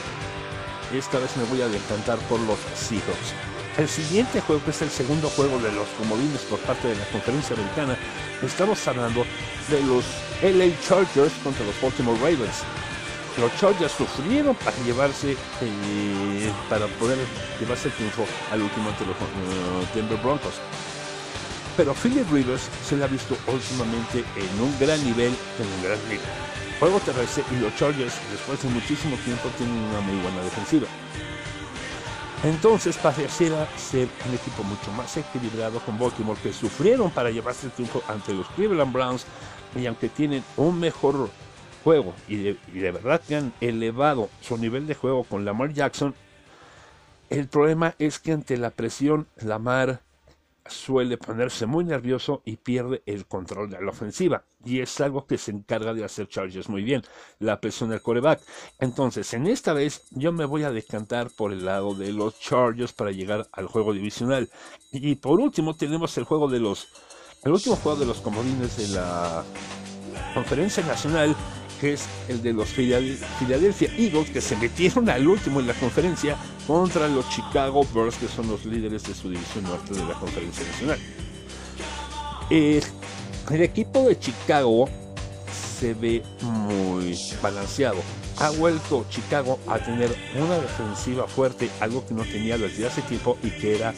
[0.94, 3.34] esta vez me voy a decantar por los Seahawks.
[3.78, 7.56] El siguiente juego, es el segundo juego de los comodines por parte de la conferencia
[7.56, 7.98] americana,
[8.42, 9.26] estamos hablando
[9.70, 10.04] de los
[10.42, 12.64] LA Chargers contra los Baltimore Ravens.
[13.40, 17.18] Los Chargers sufrieron para llevarse, eh, para poder
[17.60, 20.56] llevarse el triunfo al último ante los uh, Denver Broncos.
[21.78, 26.00] Pero Philip Rivers se le ha visto últimamente en un gran nivel, en un gran
[26.10, 26.28] nivel.
[26.80, 30.88] Juego terrestre y los Chargers, después de muchísimo tiempo, tienen una muy buena defensiva.
[32.44, 37.72] Entonces pareciera ser un equipo mucho más equilibrado con Baltimore que sufrieron para llevarse el
[37.72, 39.26] triunfo ante los Cleveland Browns
[39.76, 41.30] y aunque tienen un mejor
[41.84, 46.14] juego y de, verdad que han elevado su nivel de juego con Lamar Jackson,
[47.30, 50.02] el problema es que ante la presión Lamar
[50.66, 54.44] suele ponerse muy nervioso y pierde el control de la ofensiva.
[54.64, 57.02] Y es algo que se encarga de hacer Chargers muy bien,
[57.40, 58.42] la presión del coreback.
[58.80, 62.94] Entonces, en esta vez yo me voy a decantar por el lado de los Chargers
[62.94, 64.50] para llegar al juego divisional.
[64.92, 66.88] Y por último tenemos el juego de los...
[67.44, 69.46] El último juego de los comodines de la
[70.34, 71.36] conferencia nacional
[71.80, 76.38] que es el de los Philadelphia Eagles, que se metieron al último en la conferencia
[76.68, 80.66] contra los Chicago Bears, que son los líderes de su división norte de la conferencia
[80.66, 81.00] nacional.
[82.50, 84.90] El equipo de Chicago
[85.80, 87.98] se ve muy balanceado.
[88.38, 93.38] Ha vuelto Chicago a tener una defensiva fuerte, algo que no tenía desde hace tiempo
[93.44, 93.94] y que era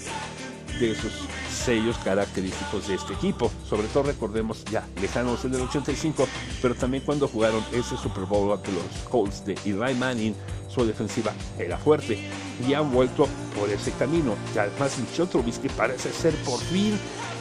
[0.88, 1.11] de sus
[1.51, 3.51] sellos característicos de este equipo.
[3.69, 6.27] Sobre todo recordemos ya lejanos el del 85,
[6.61, 10.36] pero también cuando jugaron ese Super Bowl ante los Colts de Eli Manning,
[10.67, 12.19] su defensiva era fuerte
[12.67, 13.27] y han vuelto
[13.57, 14.36] por ese camino.
[14.55, 16.97] Y además Michel Trubisky parece ser por fin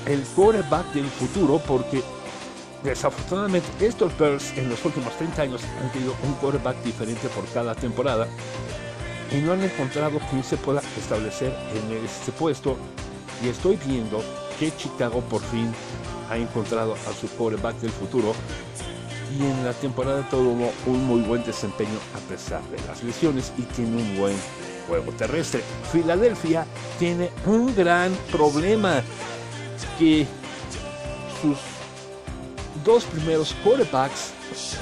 [0.07, 2.03] el quarterback del futuro porque
[2.83, 7.75] desafortunadamente estos Bears en los últimos 30 años han tenido un quarterback diferente por cada
[7.75, 8.27] temporada
[9.33, 12.77] y no han encontrado quien se pueda establecer en este puesto
[13.43, 14.23] y estoy viendo
[14.59, 15.73] que Chicago por fin
[16.29, 18.35] ha encontrado a su quarterback del futuro
[19.39, 23.63] y en la temporada tuvo un muy buen desempeño a pesar de las lesiones y
[23.63, 24.37] tiene un buen
[24.89, 25.63] juego terrestre.
[25.93, 26.67] Filadelfia
[26.99, 29.03] tiene un gran problema
[29.99, 30.27] que
[31.41, 31.59] sus
[32.85, 34.33] dos primeros quarterbacks,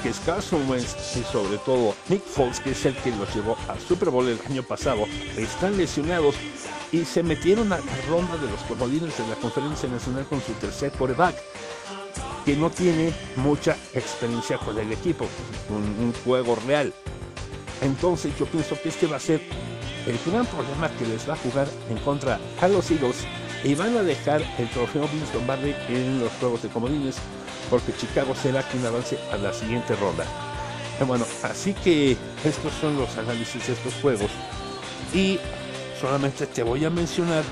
[0.01, 3.55] que es Carson Wentz y sobre todo Nick Foles, que es el que los llevó
[3.67, 5.05] al Super Bowl el año pasado,
[5.37, 6.35] están lesionados
[6.91, 10.53] y se metieron a la ronda de los comodines de la conferencia nacional con su
[10.53, 11.35] tercer quarterback,
[12.45, 15.27] que no tiene mucha experiencia con el equipo,
[15.69, 16.93] un, juego real.
[17.81, 19.41] Entonces yo pienso que este va a ser
[20.07, 23.17] el gran problema que les va a jugar en contra a los Eagles
[23.63, 27.17] y van a dejar el trofeo Vince Lombardi en los juegos de comodines
[27.69, 30.25] porque Chicago será quien avance a la siguiente ronda.
[31.05, 34.31] Bueno, así que estos son los análisis de estos juegos
[35.13, 35.39] y
[35.99, 37.43] solamente te voy a mencionar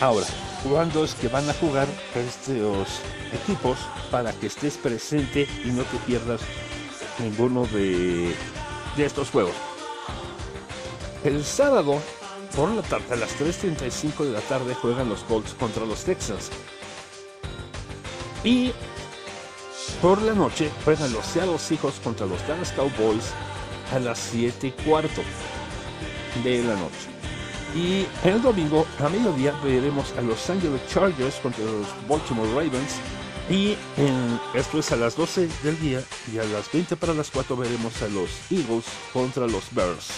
[0.00, 0.26] ahora
[0.68, 3.00] cuándo es que van a jugar estos
[3.32, 3.78] equipos
[4.10, 6.40] para que estés presente y no te pierdas
[7.18, 8.34] ninguno de,
[8.96, 9.54] de estos juegos.
[11.24, 12.00] El sábado
[12.54, 16.50] por la tarde a las 3.35 de la tarde juegan los Colts contra los Texans.
[18.44, 18.72] Y
[20.00, 23.32] por la noche juegan los Seattle Seahawks contra los Dallas Cowboys
[23.92, 25.22] a las 7 y cuarto
[26.42, 27.16] de la noche.
[27.74, 32.94] Y el domingo a mediodía veremos a los Angeles Chargers contra los Baltimore Ravens.
[33.48, 37.30] Y en, esto es a las 12 del día y a las 20 para las
[37.30, 40.08] 4 veremos a los Eagles contra los Bears.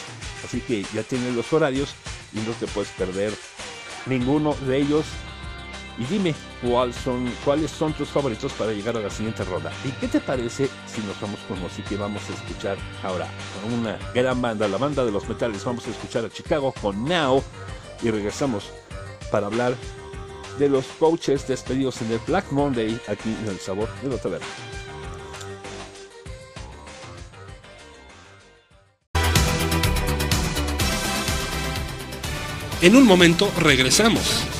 [0.44, 1.94] Así que ya tienen los horarios
[2.32, 3.34] y no te puedes perder
[4.06, 5.04] ninguno de ellos.
[5.98, 9.72] Y dime ¿cuál son, cuáles son tus favoritos para llegar a la siguiente ronda.
[9.84, 13.28] ¿Y qué te parece si nos vamos con música y vamos a escuchar ahora
[13.60, 15.64] con una gran banda, la banda de los metales?
[15.64, 17.42] Vamos a escuchar a Chicago con Now
[18.02, 18.70] y regresamos
[19.30, 19.74] para hablar
[20.58, 24.46] de los coaches despedidos en el Black Monday aquí en el sabor de la taberna.
[32.80, 34.57] En un momento regresamos.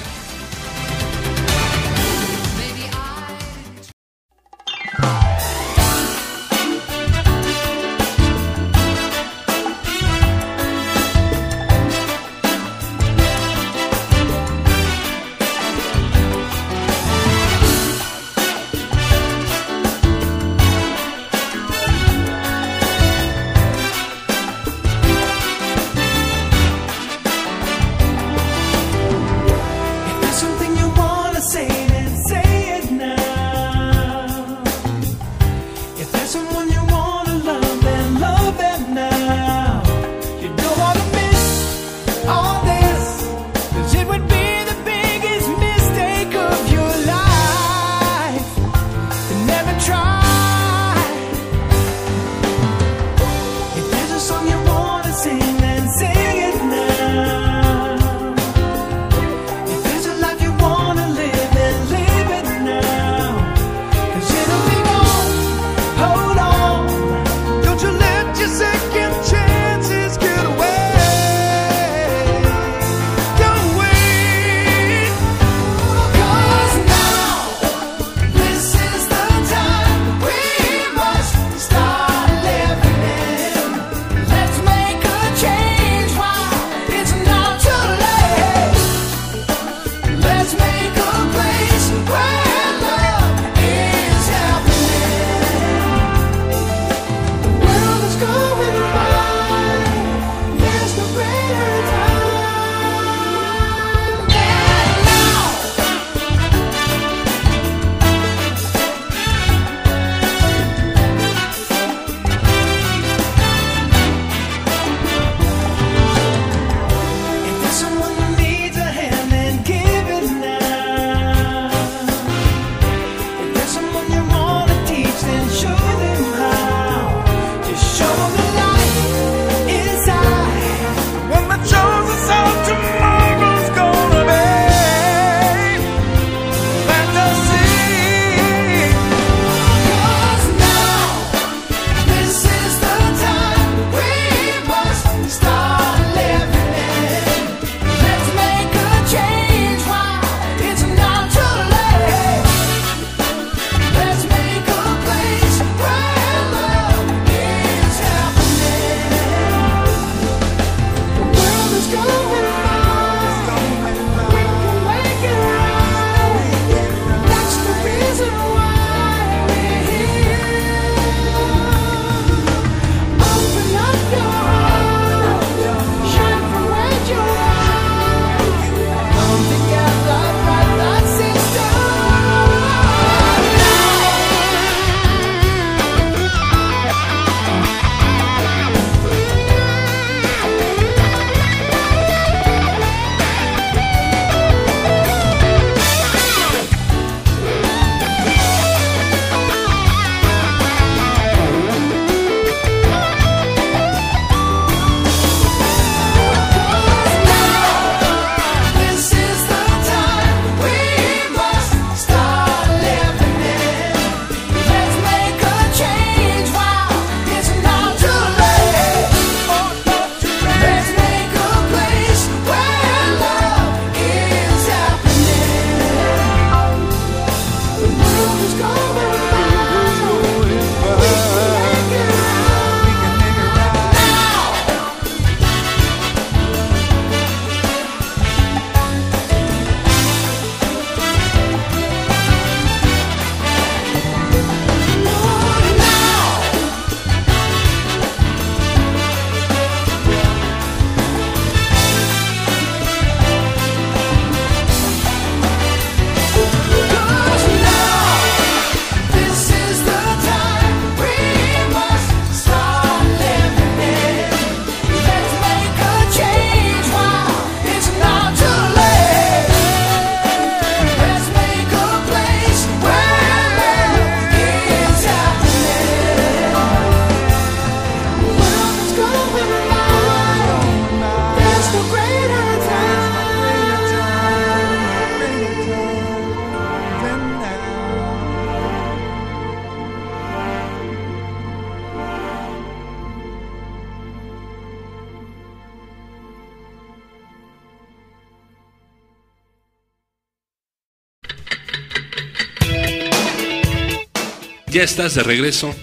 [304.79, 305.74] Ya estás de regreso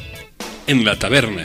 [0.68, 1.44] en la taberna.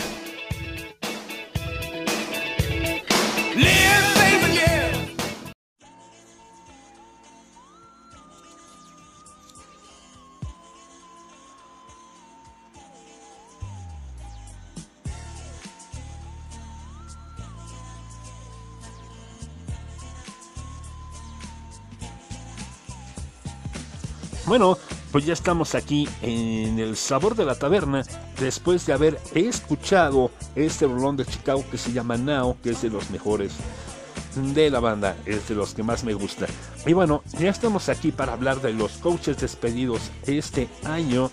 [25.31, 28.03] Ya estamos aquí en el sabor de la taberna
[28.41, 32.91] después de haber escuchado este rolón de Chicago que se llama Now, que es de
[32.91, 33.53] los mejores
[34.35, 36.47] de la banda, es de los que más me gusta.
[36.85, 41.31] Y bueno, ya estamos aquí para hablar de los coaches despedidos este año.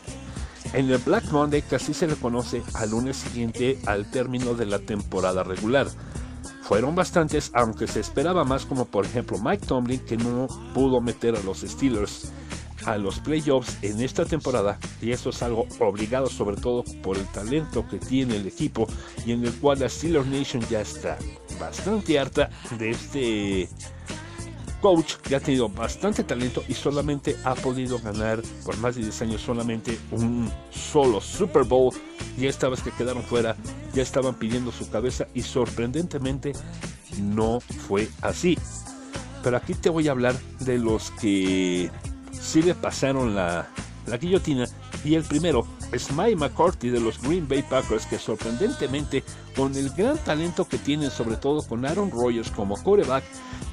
[0.73, 4.77] En el Black Monday, así se le conoce al lunes siguiente al término de la
[4.77, 5.87] temporada regular.
[6.61, 10.45] Fueron bastantes, aunque se esperaba más, como por ejemplo Mike Tomlin, que no
[10.75, 12.31] pudo meter a los Steelers
[12.85, 17.25] a los playoffs en esta temporada y eso es algo obligado sobre todo por el
[17.27, 18.87] talento que tiene el equipo
[19.25, 21.17] y en el cual la Steelers Nation ya está
[21.59, 23.69] bastante harta de este
[24.81, 29.21] coach que ha tenido bastante talento y solamente ha podido ganar por más de 10
[29.23, 31.93] años solamente un solo Super Bowl
[32.37, 33.55] y esta vez que quedaron fuera
[33.93, 36.53] ya estaban pidiendo su cabeza y sorprendentemente
[37.19, 38.57] no fue así.
[39.43, 41.89] Pero aquí te voy a hablar de los que
[42.41, 43.67] sí le pasaron la,
[44.07, 44.65] la guillotina.
[45.03, 49.23] Y el primero es Mike McCarthy de los Green Bay Packers, que sorprendentemente,
[49.55, 53.23] con el gran talento que tienen, sobre todo con Aaron Rodgers como coreback,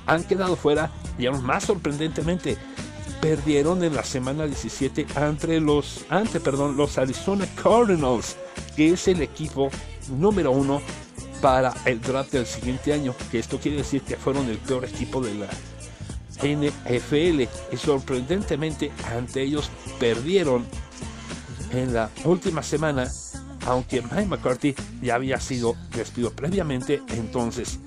[0.07, 2.59] han quedado fuera y aún más sorprendentemente
[3.21, 8.37] perdieron en la semana 17 ante los, ante, perdón, los Arizona Cardinals,
[8.77, 9.71] que es el equipo
[10.19, 10.83] número uno
[11.41, 15.21] para el draft del siguiente año, que esto quiere decir que fueron el peor equipo
[15.21, 15.49] de la
[16.43, 20.65] NFL y sorprendentemente ante ellos perdieron
[21.73, 23.11] en la última semana,
[23.67, 27.79] aunque Mike McCarthy ya había sido despido previamente, entonces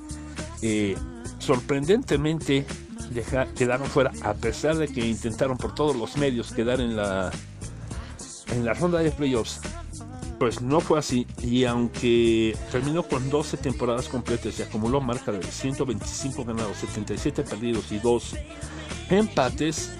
[0.62, 0.95] eh,
[1.39, 2.66] sorprendentemente
[3.56, 7.32] quedaron fuera a pesar de que intentaron por todos los medios quedar en la
[8.52, 9.62] en la ronda de playoffs
[10.40, 15.44] pues no fue así y aunque terminó con 12 temporadas completas y acumuló marca de
[15.44, 18.36] 125 ganados, 77 perdidos y 2
[19.10, 19.92] empates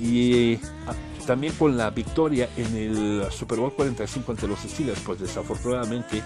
[0.00, 0.94] y ah,
[1.26, 6.22] también con la victoria en el Super Bowl 45 ante los Steelers, pues desafortunadamente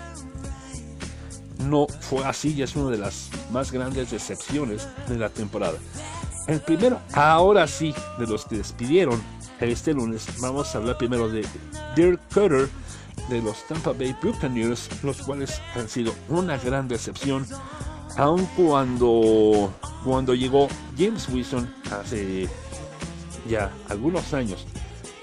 [1.69, 5.79] no fue así y es una de las más grandes decepciones de la temporada.
[6.49, 9.23] El primero, ahora sí, de los que despidieron
[9.61, 11.47] este lunes, vamos a hablar primero de
[11.95, 12.69] Dirk Cutter,
[13.29, 17.47] de los Tampa Bay Buccaneers, los cuales han sido una gran decepción,
[18.17, 19.73] aun cuando,
[20.05, 20.69] cuando llegó
[20.99, 22.49] James Wilson hace
[23.49, 24.67] ya algunos años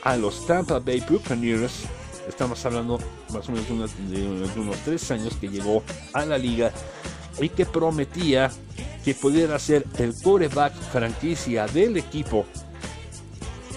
[0.04, 1.84] a los Tampa Bay Buccaneers,
[2.28, 3.00] estamos hablando
[3.34, 5.84] más o menos de unos, de unos tres años que llegó
[6.14, 6.72] a la liga
[7.40, 8.52] y que prometía
[9.04, 12.46] que pudiera ser el quarterback franquicia del equipo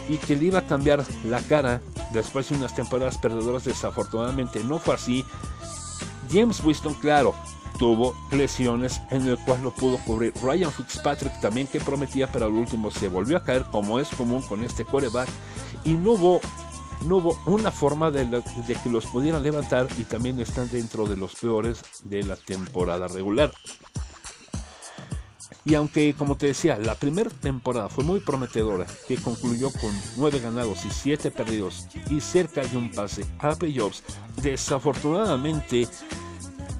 [0.08, 1.80] y que le iba a cambiar la cara
[2.12, 3.64] después de unas temporadas perdedoras.
[3.64, 5.24] Desafortunadamente no fue así.
[6.30, 7.34] James Winston, claro,
[7.78, 10.32] tuvo lesiones en el cual lo pudo cubrir.
[10.42, 14.42] Ryan Fitzpatrick también que prometía, pero al último se volvió a caer como es común
[14.42, 15.28] con este quarterback
[15.84, 16.40] y no hubo
[17.06, 18.42] no hubo una forma de
[18.82, 23.50] que los pudieran levantar y también están dentro de los peores de la temporada regular.
[25.64, 30.40] Y aunque, como te decía, la primera temporada fue muy prometedora, que concluyó con 9
[30.40, 34.02] ganados y 7 perdidos y cerca de un pase a playoffs,
[34.42, 35.86] desafortunadamente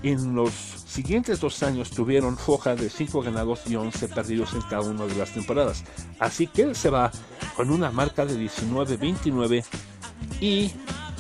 [0.02, 4.90] en los siguientes dos años tuvieron foja de 5 ganados y 11 perdidos en cada
[4.90, 5.84] una de las temporadas.
[6.18, 7.12] Así que él se va
[7.56, 9.64] con una marca de 19-29
[10.40, 10.72] y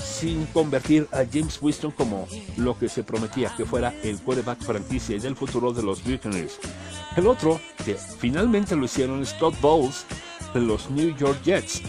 [0.02, 2.26] sin convertir a James Winston como
[2.56, 6.58] lo que se prometía que fuera el quarterback franquicia y del futuro de los Buccaneers.
[7.16, 10.04] El otro, que finalmente lo hicieron, Todd Bowles
[10.54, 11.82] de los New York Jets.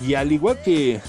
[0.00, 1.00] Y al igual que,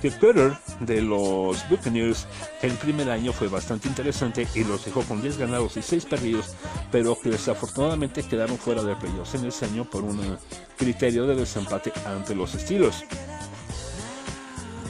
[0.00, 2.26] que Cutter de los Buccaneers,
[2.62, 6.54] el primer año fue bastante interesante y los dejó con 10 ganados y 6 perdidos,
[6.92, 10.36] pero que desafortunadamente quedaron fuera de playoffs en ese año por un
[10.76, 13.04] criterio de desempate ante los Steelers.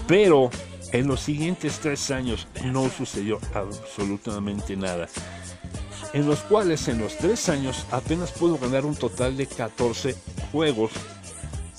[0.06, 0.50] Pero
[0.92, 5.08] en los siguientes tres años no sucedió absolutamente nada.
[6.12, 10.16] En los cuales en los tres años apenas pudo ganar un total de 14
[10.52, 10.92] juegos.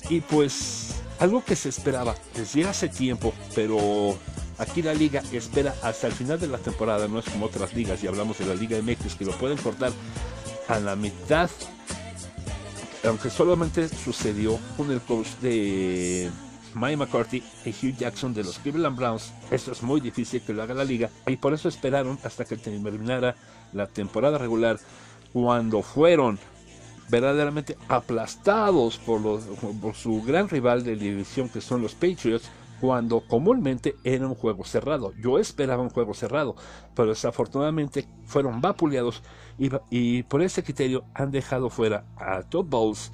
[0.09, 4.17] Y pues algo que se esperaba desde hace tiempo, pero
[4.57, 8.03] aquí la liga espera hasta el final de la temporada, no es como otras ligas,
[8.03, 9.91] y hablamos de la Liga MX que lo pueden cortar
[10.67, 11.49] a la mitad
[13.07, 16.29] aunque solamente sucedió con el coach de
[16.77, 19.33] Mike McCarthy y Hugh Jackson de los Cleveland Browns.
[19.51, 22.57] Esto es muy difícil que lo haga la liga y por eso esperaron hasta que
[22.57, 23.35] terminara
[23.73, 24.79] la temporada regular
[25.33, 26.39] cuando fueron
[27.09, 29.43] verdaderamente aplastados por, los-
[29.81, 32.49] por su gran rival de división que son los Patriots
[32.81, 35.11] cuando comúnmente era un juego cerrado.
[35.19, 36.55] Yo esperaba un juego cerrado,
[36.95, 39.23] pero desafortunadamente fueron vapuleados
[39.57, 43.11] y, y por ese criterio han dejado fuera a Todd Bowles,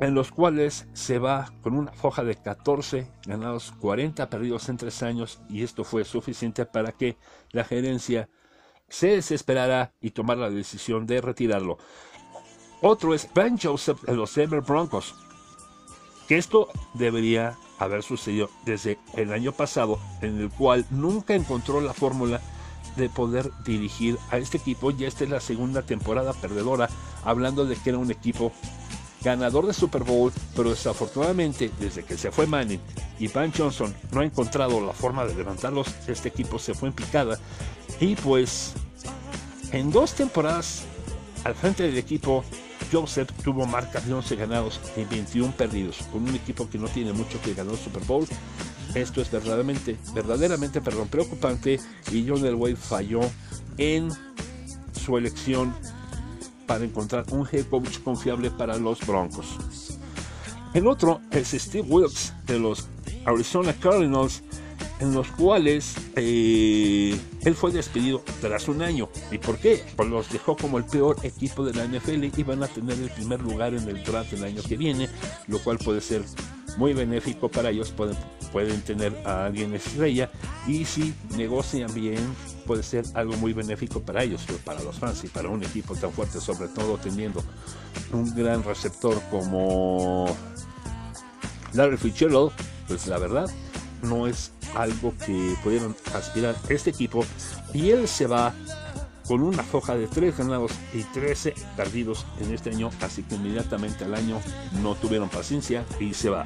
[0.00, 5.02] en los cuales se va con una foja de 14 ganados, 40 perdidos en 3
[5.02, 7.16] años y esto fue suficiente para que
[7.50, 8.28] la gerencia
[8.88, 11.78] se desesperara y tomara la decisión de retirarlo.
[12.80, 15.14] Otro es Ben Joseph de los Denver Broncos,
[16.28, 21.92] que esto debería haber sucedido desde el año pasado, en el cual nunca encontró la
[21.92, 22.40] fórmula
[22.96, 24.90] de poder dirigir a este equipo.
[24.90, 26.88] Y esta es la segunda temporada perdedora,
[27.24, 28.52] hablando de que era un equipo
[29.22, 32.80] ganador de Super Bowl, pero desafortunadamente desde que se fue Manning
[33.18, 36.94] y Van Johnson no ha encontrado la forma de levantarlos, este equipo se fue en
[36.94, 37.38] picada
[38.00, 38.74] y pues
[39.72, 40.84] en dos temporadas
[41.44, 42.44] al frente del equipo
[42.92, 47.12] Joseph tuvo marcas de 11 ganados y 21 perdidos con un equipo que no tiene
[47.12, 48.26] mucho que ganó el Super Bowl.
[48.94, 51.78] Esto es verdaderamente, verdaderamente preocupante
[52.10, 53.20] y John Elway falló
[53.76, 54.08] en
[54.92, 55.74] su elección
[56.68, 59.98] para encontrar un head coach confiable para los Broncos.
[60.74, 62.86] El otro es Steve Wilkes de los
[63.24, 64.42] Arizona Cardinals,
[65.00, 69.08] en los cuales eh, él fue despedido tras un año.
[69.30, 69.82] ¿Y por qué?
[69.96, 73.10] Pues los dejó como el peor equipo de la NFL y van a tener el
[73.10, 75.08] primer lugar en el draft el año que viene,
[75.46, 76.22] lo cual puede ser
[76.76, 77.90] muy benéfico para ellos.
[77.90, 78.16] Pueden,
[78.52, 80.30] pueden tener a alguien estrella
[80.66, 82.20] y si negocian bien,
[82.68, 85.96] puede ser algo muy benéfico para ellos, pero para los fans y para un equipo
[85.96, 87.42] tan fuerte, sobre todo teniendo
[88.12, 90.26] un gran receptor como
[91.72, 92.52] Larry Fitzgerald,
[92.86, 93.46] pues la verdad
[94.02, 97.24] no es algo que pudieron aspirar este equipo
[97.72, 98.54] y él se va
[99.26, 104.04] con una foja de 3 ganados y 13 perdidos en este año, así que inmediatamente
[104.04, 104.40] al año
[104.82, 106.44] no tuvieron paciencia y se va.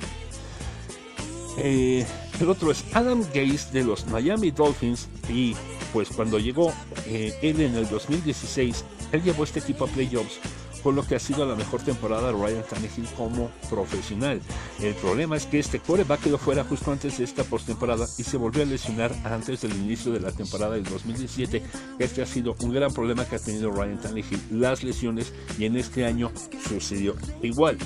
[1.58, 2.06] Eh,
[2.42, 5.54] el otro es Adam Gaze de los Miami Dolphins y
[5.92, 6.72] pues cuando llegó
[7.06, 10.40] eh, él en el 2016, él llevó este equipo a playoffs
[10.82, 14.40] con lo que ha sido la mejor temporada de Ryan Tannehill como profesional.
[14.80, 18.36] El problema es que este coreback quedó fuera justo antes de esta postemporada y se
[18.36, 21.62] volvió a lesionar antes del inicio de la temporada del 2017.
[22.00, 25.76] Este ha sido un gran problema que ha tenido Ryan Tannehill, las lesiones, y en
[25.76, 26.32] este año
[26.68, 27.78] sucedió igual.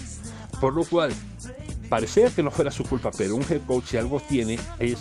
[0.58, 1.12] Por lo cual,
[1.88, 4.98] parecía que no fuera su culpa, pero un head coach si algo tiene es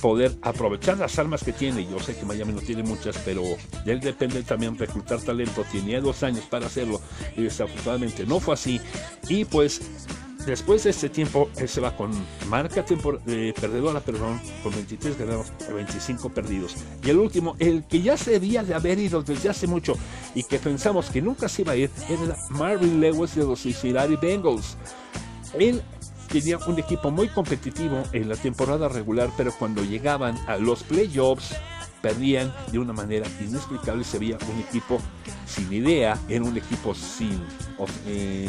[0.00, 1.86] poder aprovechar las armas que tiene.
[1.86, 3.42] Yo sé que Miami no tiene muchas, pero
[3.84, 5.64] de él depende también reclutar talento.
[5.70, 7.00] Tenía dos años para hacerlo
[7.36, 8.80] y desafortunadamente no fue así.
[9.28, 9.80] Y pues
[10.46, 12.10] después de este tiempo, él se va con
[12.48, 12.84] marca
[13.26, 16.76] eh, perdedora, perdón, con 23 ganados y 25 perdidos.
[17.04, 19.94] Y el último, el que ya se debía de haber ido desde hace mucho
[20.34, 24.16] y que pensamos que nunca se iba a ir, era Marvin Lewis de los Cincinnati
[24.16, 24.76] Bengals.
[25.54, 25.82] Él
[26.28, 31.54] tenía un equipo muy competitivo en la temporada regular, pero cuando llegaban a los playoffs
[32.00, 34.04] perdían de una manera inexplicable.
[34.04, 34.98] Se veía un equipo
[35.46, 37.40] sin idea, era un equipo sin,
[38.06, 38.48] eh,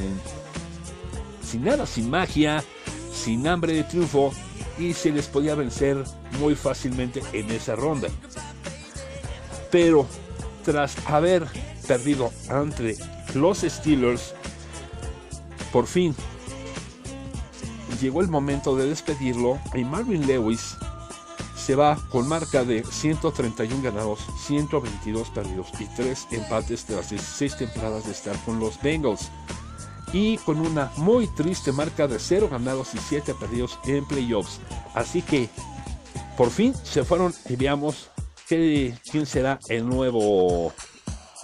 [1.43, 2.63] sin nada, sin magia,
[3.13, 4.31] sin hambre de triunfo
[4.79, 6.03] y se les podía vencer
[6.39, 8.07] muy fácilmente en esa ronda.
[9.69, 10.07] Pero
[10.63, 11.45] tras haber
[11.87, 12.97] perdido ante
[13.33, 14.33] los Steelers,
[15.71, 16.15] por fin
[18.01, 20.75] llegó el momento de despedirlo y Marvin Lewis
[21.55, 28.05] se va con marca de 131 ganados, 122 perdidos y 3 empates tras 16 temporadas
[28.05, 29.29] de estar con los Bengals.
[30.11, 34.59] Y con una muy triste marca de 0 ganados y 7 perdidos en playoffs.
[34.93, 35.49] Así que
[36.35, 38.09] por fin se fueron y veamos
[38.47, 40.73] quién será el nuevo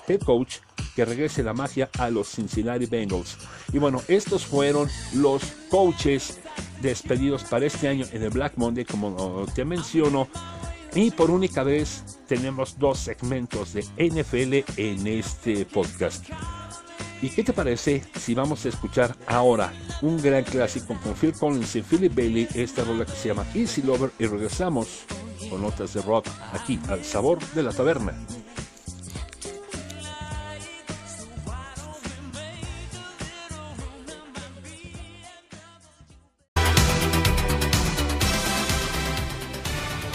[0.07, 0.57] head coach
[0.95, 3.37] que regrese la magia a los Cincinnati Bengals.
[3.71, 6.39] Y bueno, estos fueron los coaches
[6.81, 10.27] despedidos para este año en el Black Monday, como te menciono.
[10.95, 16.25] Y por única vez tenemos dos segmentos de NFL en este podcast.
[17.21, 21.75] ¿Y qué te parece si vamos a escuchar ahora un gran clásico con Phil Collins
[21.75, 25.05] y Philip Bailey, esta rola que se llama Easy Lover y regresamos
[25.49, 28.13] con notas de rock aquí al sabor de la taberna.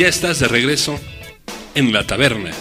[0.00, 0.98] Ya estás de regreso
[1.74, 2.52] en la taberna.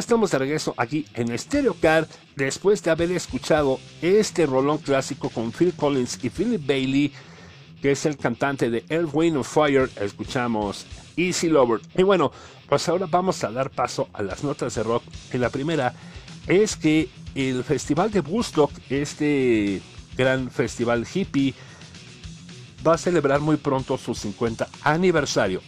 [0.00, 5.52] Estamos de regreso aquí en Stereo Car después de haber escuchado este rolón clásico con
[5.52, 7.12] Phil Collins y Philip Bailey,
[7.82, 9.90] que es el cantante de Earth, Wind of Fire.
[10.00, 10.86] Escuchamos
[11.16, 11.80] Easy Lover.
[11.94, 12.32] Y bueno,
[12.66, 15.02] pues ahora vamos a dar paso a las notas de rock.
[15.34, 15.94] Y la primera
[16.46, 19.82] es que el Festival de Woodstock, este
[20.16, 21.54] gran festival hippie,
[22.86, 25.60] va a celebrar muy pronto su 50 aniversario.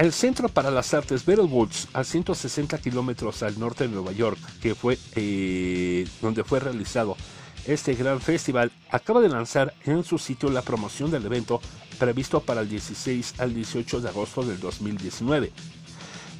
[0.00, 4.74] El Centro para las Artes Woods, a 160 kilómetros al norte de Nueva York, que
[4.74, 7.18] fue eh, donde fue realizado
[7.66, 11.60] este gran festival, acaba de lanzar en su sitio la promoción del evento
[11.98, 15.52] previsto para el 16 al 18 de agosto del 2019.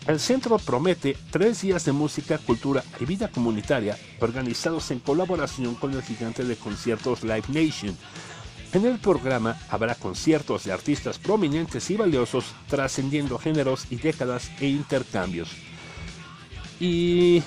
[0.06, 5.92] El centro promete tres días de música, cultura y vida comunitaria organizados en colaboración con
[5.92, 7.94] el gigante de conciertos Live Nation,
[8.72, 14.68] en el programa habrá conciertos de artistas prominentes y valiosos trascendiendo géneros y décadas e
[14.68, 15.50] intercambios.
[16.78, 17.42] Y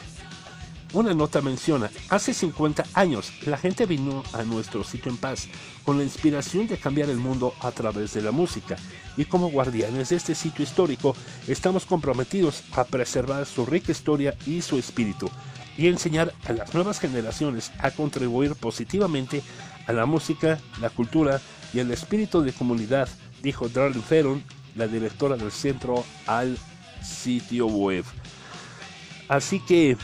[0.93, 5.47] una nota menciona, hace 50 años la gente vino a nuestro sitio en paz
[5.83, 8.75] con la inspiración de cambiar el mundo a través de la música
[9.17, 11.15] y como guardianes de este sitio histórico
[11.47, 15.29] estamos comprometidos a preservar su rica historia y su espíritu
[15.77, 19.41] y enseñar a las nuevas generaciones a contribuir positivamente
[19.87, 21.41] a la música, la cultura
[21.73, 23.09] y el espíritu de comunidad,
[23.41, 24.43] dijo Darlene Ferron,
[24.75, 26.57] la directora del centro, al
[27.01, 28.05] sitio web.
[29.27, 29.97] Así que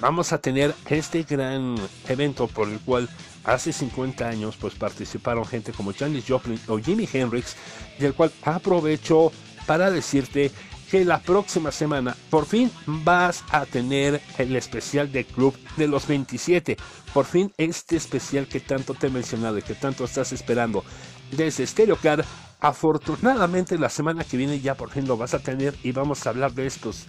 [0.00, 1.76] vamos a tener este gran
[2.08, 3.08] evento por el cual
[3.44, 7.56] hace 50 años pues participaron gente como Janis Joplin o Jimi Hendrix,
[7.98, 9.32] del cual aprovecho
[9.66, 10.50] para decirte
[10.92, 16.06] que la próxima semana por fin vas a tener el especial de Club de los
[16.06, 16.76] 27.
[17.14, 20.84] Por fin este especial que tanto te he mencionado y que tanto estás esperando
[21.30, 22.26] desde StereoCard.
[22.60, 26.28] Afortunadamente la semana que viene ya por fin lo vas a tener y vamos a
[26.28, 27.06] hablar de estos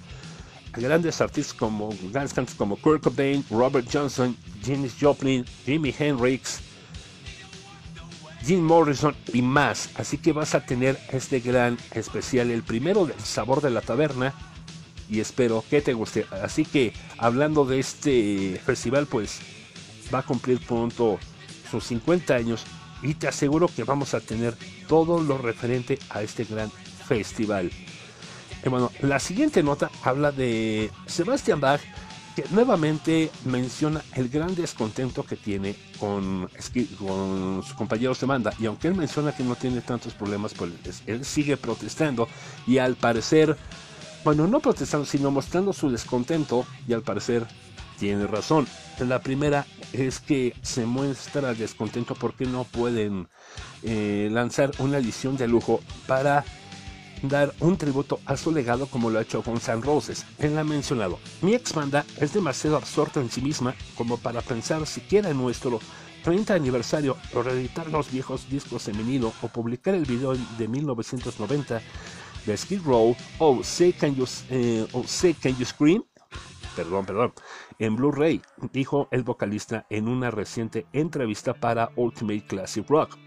[0.72, 6.62] grandes artistas como grandes como Kurt Cobain, Robert Johnson, Janis Joplin, Jimi Hendrix,
[8.44, 9.90] Jim Morrison y más.
[9.96, 14.34] Así que vas a tener este gran especial, el primero del sabor de la taberna.
[15.10, 16.26] Y espero que te guste.
[16.32, 19.40] Así que hablando de este festival, pues
[20.14, 21.20] va a cumplir pronto
[21.70, 22.64] sus 50 años.
[23.02, 24.56] Y te aseguro que vamos a tener
[24.88, 26.72] todo lo referente a este gran
[27.08, 27.72] festival.
[28.66, 31.82] Y bueno, la siguiente nota habla de Sebastian Bach
[32.36, 38.54] que nuevamente menciona el gran descontento que tiene con, sus compañeros de banda.
[38.60, 40.72] Y aunque él menciona que no tiene tantos problemas, pues
[41.06, 42.28] él sigue protestando
[42.66, 43.58] y al parecer,
[44.24, 47.46] bueno, no protestando, sino mostrando su descontento y al parecer
[48.00, 48.68] tiene razón.
[49.00, 53.28] La primera es que se muestra descontento porque no pueden
[53.84, 56.44] eh, lanzar una edición de lujo para
[57.24, 60.26] dar un tributo a su legado como lo ha hecho con San Roses.
[60.40, 64.86] Él ha mencionado, mi ex banda es demasiado absorta en sí misma como para pensar
[64.86, 65.80] siquiera en nuestro
[66.24, 71.82] 30 aniversario o reeditar los viejos discos en vinilo o publicar el video de 1990
[72.46, 74.86] de Skid Row o Say Can You, eh,
[75.42, 76.04] Can You Scream
[76.76, 77.34] perdón, perdón,
[77.80, 78.42] en Blu-ray,
[78.72, 83.18] dijo el vocalista en una reciente entrevista para Ultimate Classic Rock.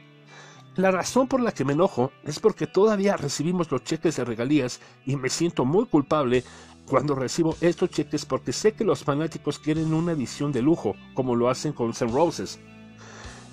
[0.77, 4.81] La razón por la que me enojo es porque todavía recibimos los cheques de regalías
[5.07, 6.45] y me siento muy culpable
[6.87, 11.35] cuando recibo estos cheques porque sé que los fanáticos quieren una edición de lujo, como
[11.35, 12.59] lo hacen con Sun Roses.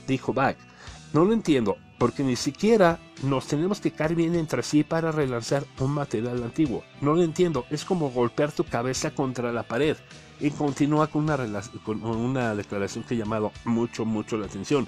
[0.05, 0.57] Dijo Bach,
[1.13, 5.63] no lo entiendo, porque ni siquiera nos tenemos que caer bien entre sí para relanzar
[5.79, 6.83] un material antiguo.
[6.99, 9.95] No lo entiendo, es como golpear tu cabeza contra la pared.
[10.41, 11.37] Y continúa con una,
[11.85, 14.87] con una declaración que ha llamado mucho, mucho la atención.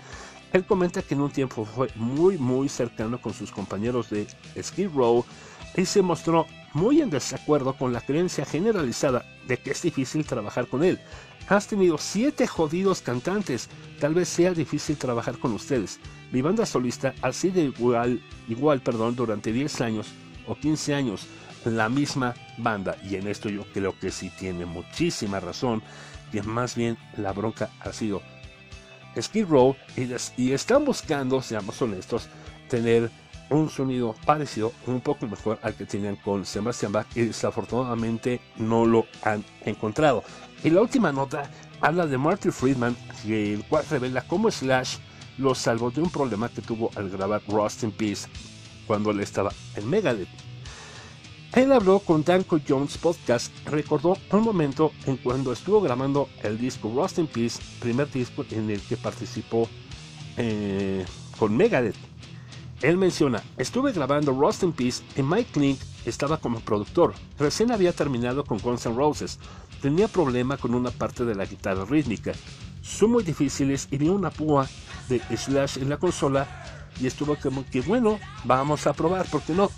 [0.55, 4.25] Él comenta que en un tiempo fue muy muy cercano con sus compañeros de
[4.63, 5.25] Skid Row
[5.75, 10.67] y se mostró muy en desacuerdo con la creencia generalizada de que es difícil trabajar
[10.67, 10.97] con él.
[11.49, 13.67] Has tenido siete jodidos cantantes,
[13.99, 15.99] tal vez sea difícil trabajar con ustedes.
[16.31, 20.07] Mi banda solista ha sido igual, igual perdón, durante 10 años
[20.47, 21.27] o 15 años,
[21.65, 22.95] la misma banda.
[23.03, 25.83] Y en esto yo creo que sí tiene muchísima razón,
[26.31, 28.21] que más bien la bronca ha sido
[29.21, 29.75] Skid Row
[30.37, 32.27] y, están buscando, seamos honestos,
[32.69, 33.09] tener
[33.49, 38.85] un sonido parecido, un poco mejor al que tenían con Sebastian Bach y desafortunadamente no
[38.85, 40.23] lo han encontrado.
[40.63, 41.49] Y la última nota
[41.81, 42.95] habla de Marty Friedman,
[43.27, 44.97] el cual revela cómo Slash
[45.37, 48.27] lo salvó de un problema que tuvo al grabar Rust in Peace
[48.87, 50.54] cuando él estaba en Megadeth.
[51.53, 56.91] Él habló con Danko Jones Podcast, recordó un momento en cuando estuvo grabando el disco
[56.93, 59.69] Rust in Peace, primer disco en el que participó
[60.37, 61.05] eh,
[61.39, 61.95] con Megadeth.
[62.81, 67.13] Él menciona, estuve grabando Rust in Peace y Mike Link estaba como productor.
[67.39, 69.39] Recién había terminado con Guns N' Roses.
[69.81, 72.33] Tenía problema con una parte de la guitarra rítmica.
[72.81, 74.67] Son muy difíciles y vi una púa
[75.07, 76.47] de Slash en la consola
[76.99, 79.69] y estuvo como que bueno, vamos a probar, ¿por qué no?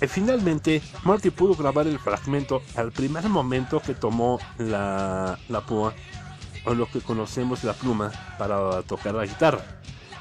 [0.00, 5.94] Y finalmente, Marty pudo grabar el fragmento al primer momento que tomó la, la púa,
[6.64, 9.64] o lo que conocemos la pluma, para tocar la guitarra.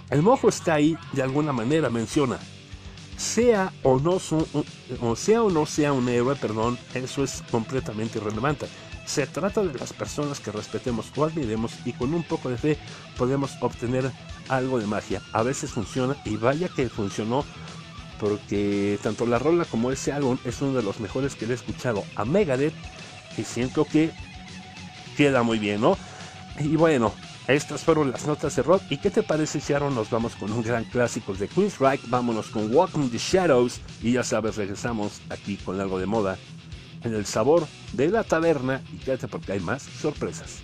[0.09, 2.37] El mojo está ahí de alguna manera, menciona.
[3.17, 8.67] Sea o no, sea, o no sea un héroe, perdón, eso es completamente irrelevante.
[9.05, 12.77] Se trata de las personas que respetemos o admiremos y con un poco de fe
[13.17, 14.11] podemos obtener
[14.49, 15.21] algo de magia.
[15.31, 17.45] A veces funciona y vaya que funcionó
[18.19, 21.55] porque tanto la rola como ese álbum es uno de los mejores que le he
[21.55, 22.73] escuchado a Megadeth
[23.37, 24.11] y siento que
[25.17, 25.97] queda muy bien, ¿no?
[26.59, 27.13] Y bueno,
[27.47, 28.81] estas fueron las notas de rock.
[28.89, 32.07] ¿Y qué te parece ahora nos vamos con un gran clásico de Queensryche?
[32.07, 36.37] Vámonos con Walking the Shadows y ya sabes, regresamos aquí con algo de moda
[37.03, 40.63] en el sabor de la taberna y quédate porque hay más sorpresas.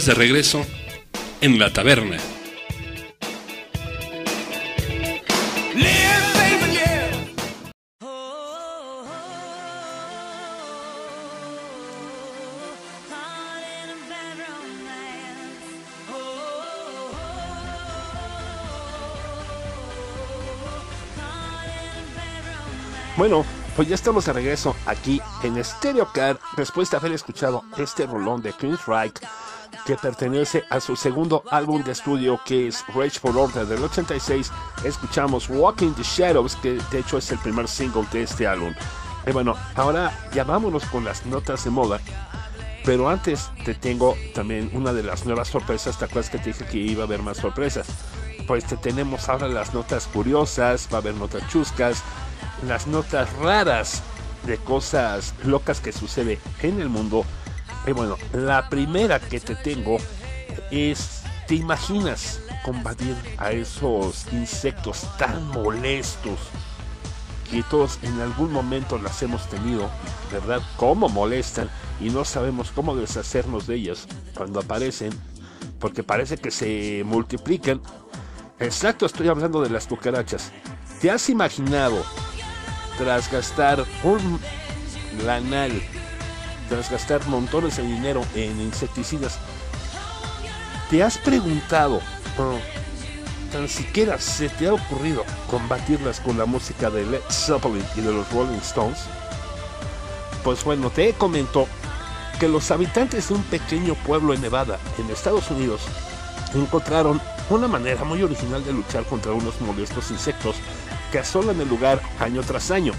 [0.00, 0.64] De regreso
[1.42, 2.16] en la taberna.
[23.18, 23.44] Bueno,
[23.76, 28.40] pues ya estamos de regreso aquí en Stereo Car después de haber escuchado este rolón
[28.40, 29.26] de Queensryche
[29.84, 34.50] que pertenece a su segundo álbum de estudio que es Rage for Order del 86.
[34.84, 38.72] Escuchamos Walking the Shadows que de hecho es el primer single de este álbum.
[39.26, 42.00] Y bueno, ahora ya vámonos con las notas de moda.
[42.84, 45.98] Pero antes te tengo también una de las nuevas sorpresas.
[45.98, 47.86] ¿Te acuerdas que te dije que iba a haber más sorpresas?
[48.46, 52.02] Pues te tenemos ahora las notas curiosas, va a haber notas chuscas,
[52.66, 54.02] las notas raras
[54.46, 57.24] de cosas locas que sucede en el mundo.
[57.86, 59.98] Y bueno, la primera que te tengo
[60.70, 66.38] es, ¿te imaginas combatir a esos insectos tan molestos
[67.50, 69.90] que todos en algún momento las hemos tenido,
[70.32, 70.62] ¿verdad?
[70.76, 71.68] ¿Cómo molestan?
[72.00, 75.12] Y no sabemos cómo deshacernos de ellas cuando aparecen,
[75.78, 77.82] porque parece que se multiplican.
[78.58, 80.52] Exacto, estoy hablando de las cucarachas.
[81.00, 82.02] ¿Te has imaginado
[82.96, 84.40] tras gastar un
[85.24, 85.72] lanal,
[86.68, 89.38] tras gastar montones de dinero en insecticidas,
[90.90, 92.00] ¿te has preguntado,
[92.38, 92.58] oh,
[93.52, 98.12] tan siquiera se te ha ocurrido combatirlas con la música de Led Zeppelin y de
[98.12, 99.00] los Rolling Stones?
[100.44, 101.68] Pues bueno, te comento
[102.40, 105.82] que los habitantes de un pequeño pueblo en Nevada, en Estados Unidos,
[106.54, 107.20] encontraron
[107.50, 110.56] una manera muy original de luchar contra unos molestos insectos
[111.10, 112.92] que asolan el lugar año tras año.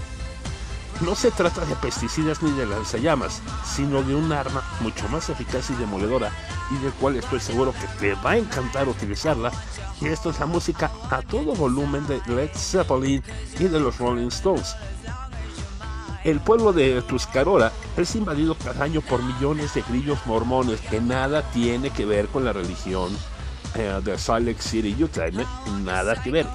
[1.00, 5.70] No se trata de pesticidas ni de lanzallamas, sino de un arma mucho más eficaz
[5.70, 6.30] y demoledora
[6.70, 9.50] y del cual estoy seguro que te va a encantar utilizarla.
[10.00, 13.22] Y esto es la música a todo volumen de Led Zeppelin
[13.58, 14.76] y de los Rolling Stones.
[16.24, 21.42] El pueblo de Tuscarora es invadido cada año por millones de grillos mormones que nada
[21.50, 23.14] tiene que ver con la religión
[23.74, 25.26] eh, de Salt City, Utah.
[25.82, 26.46] Nada que ver.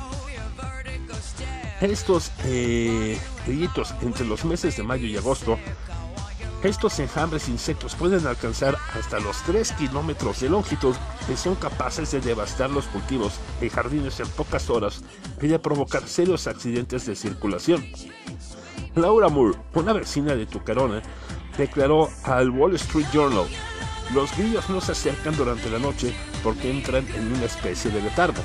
[1.81, 3.19] Estos eh,
[4.01, 5.57] entre los meses de mayo y agosto,
[6.63, 10.95] estos enjambres insectos pueden alcanzar hasta los 3 kilómetros de longitud
[11.31, 15.01] y son capaces de devastar los cultivos y jardines en pocas horas
[15.41, 17.85] y de provocar serios accidentes de circulación.
[18.95, 21.01] Laura Moore, una vecina de Tucarona,
[21.57, 23.47] declaró al Wall Street Journal,
[24.13, 26.13] los grillos no se acercan durante la noche
[26.43, 28.41] porque entran en una especie de letargo,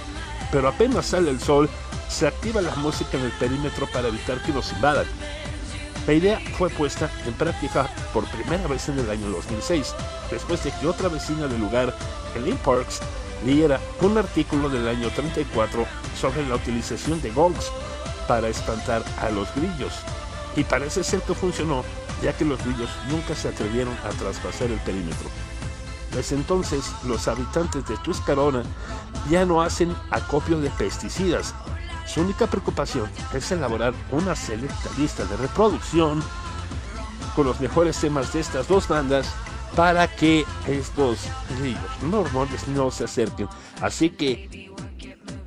[0.54, 1.68] pero apenas sale el sol,
[2.08, 5.04] se activa la música en el perímetro para evitar que los invadan.
[6.06, 9.92] La idea fue puesta en práctica por primera vez en el año 2006,
[10.30, 11.92] después de que otra vecina del lugar,
[12.36, 13.00] Elaine Parks,
[13.44, 15.86] leyera un artículo del año 34
[16.20, 17.72] sobre la utilización de gongs
[18.28, 19.92] para espantar a los grillos.
[20.54, 21.82] Y parece ser que funcionó,
[22.22, 25.28] ya que los grillos nunca se atrevieron a traspasar el perímetro.
[26.14, 28.62] Desde entonces, los habitantes de Tuscarona
[29.28, 31.54] ya no hacen acopio de pesticidas.
[32.06, 36.22] Su única preocupación es elaborar una selecta lista de reproducción
[37.34, 39.26] con los mejores temas de estas dos bandas
[39.74, 41.18] para que estos
[41.58, 43.48] grillos normales no se acerquen.
[43.80, 44.72] Así que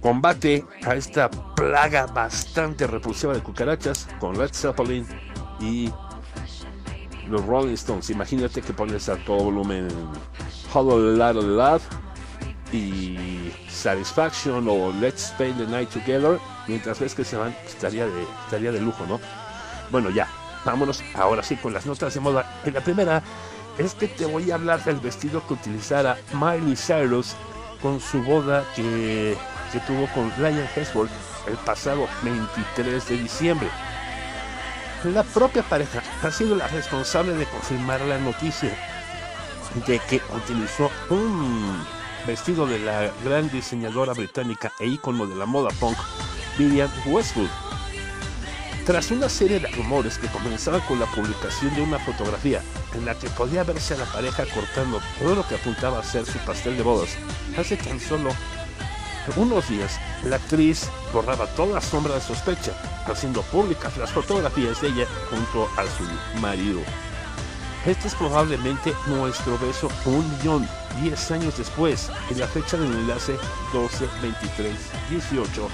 [0.01, 5.07] combate a esta plaga bastante repulsiva de cucarachas con Led Zeppelin
[5.61, 5.89] y
[7.29, 8.09] los Rolling Stones.
[8.09, 9.87] Imagínate que pones a todo volumen
[10.73, 11.81] Hollow Love
[12.71, 16.39] y Satisfaction o Let's Spend the Night Together.
[16.67, 19.19] Mientras ves que se van, estaría de, estaría de lujo, ¿no?
[19.89, 20.27] Bueno, ya,
[20.65, 22.61] vámonos ahora sí con las notas de moda.
[22.65, 23.23] En la primera
[23.77, 27.35] es que te voy a hablar del vestido que utilizara Miley Cyrus
[27.81, 29.37] con su boda que,
[29.71, 31.11] que tuvo con Ryan Hemsworth
[31.47, 33.69] el pasado 23 de diciembre.
[35.03, 38.96] La propia pareja ha sido la responsable de confirmar la noticia
[39.85, 41.83] de que utilizó un
[42.25, 45.97] vestido de la gran diseñadora británica e ícono de la moda punk,
[46.57, 47.49] Vivian Westwood.
[48.85, 52.61] Tras una serie de rumores que comenzaban con la publicación de una fotografía
[52.93, 56.25] en la que podía verse a la pareja cortando todo lo que apuntaba a ser
[56.25, 57.17] su pastel de bodas,
[57.57, 58.31] hace tan solo
[59.35, 62.71] unos días la actriz borraba toda sombra de sospecha,
[63.05, 66.79] haciendo públicas las fotografías de ella junto a su marido.
[67.87, 70.67] Este es probablemente nuestro beso un millón,
[71.01, 73.37] 10 años después, en la fecha del enlace
[73.71, 74.75] 12, 23,
[75.09, 75.69] 18.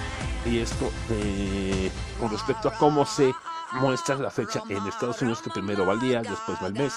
[0.45, 3.33] Y esto eh, con respecto a cómo se
[3.71, 6.93] muestra la fecha en Estados Unidos, que primero va el día, después va el mes.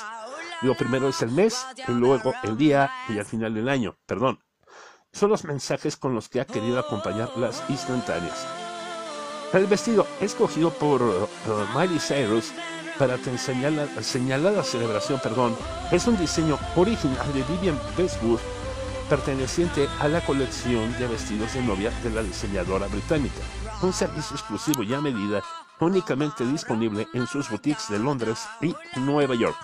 [0.61, 4.41] Lo primero es el mes, y luego el día y al final del año, perdón.
[5.15, 8.47] Son los mensajes con los que ha querido acompañar las instantáneas.
[9.55, 11.27] El vestido escogido por uh,
[11.75, 12.53] Miley Cyrus
[12.99, 15.57] para señala- señalada celebración, perdón,
[15.91, 18.41] es un diseño original de Vivian Westwood
[19.09, 23.41] perteneciente a la colección de vestidos de novia de la diseñadora británica.
[23.83, 25.43] Un servicio exclusivo y a medida
[25.79, 29.57] únicamente disponible en sus boutiques de Londres y Nueva York.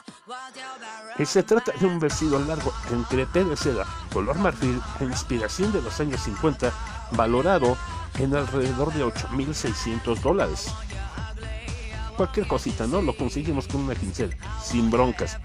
[1.19, 5.73] Y se trata de un vestido largo en crepé de seda, color marfil, e inspiración
[5.73, 6.71] de los años 50,
[7.13, 7.77] valorado
[8.19, 10.69] en alrededor de 8.600 dólares.
[12.17, 13.01] Cualquier cosita, ¿no?
[13.03, 15.39] Lo conseguimos con una quincena, sin broncas.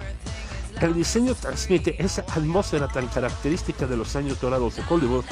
[0.81, 5.26] El diseño transmite esa atmósfera tan característica de los años dorados de Hollywood,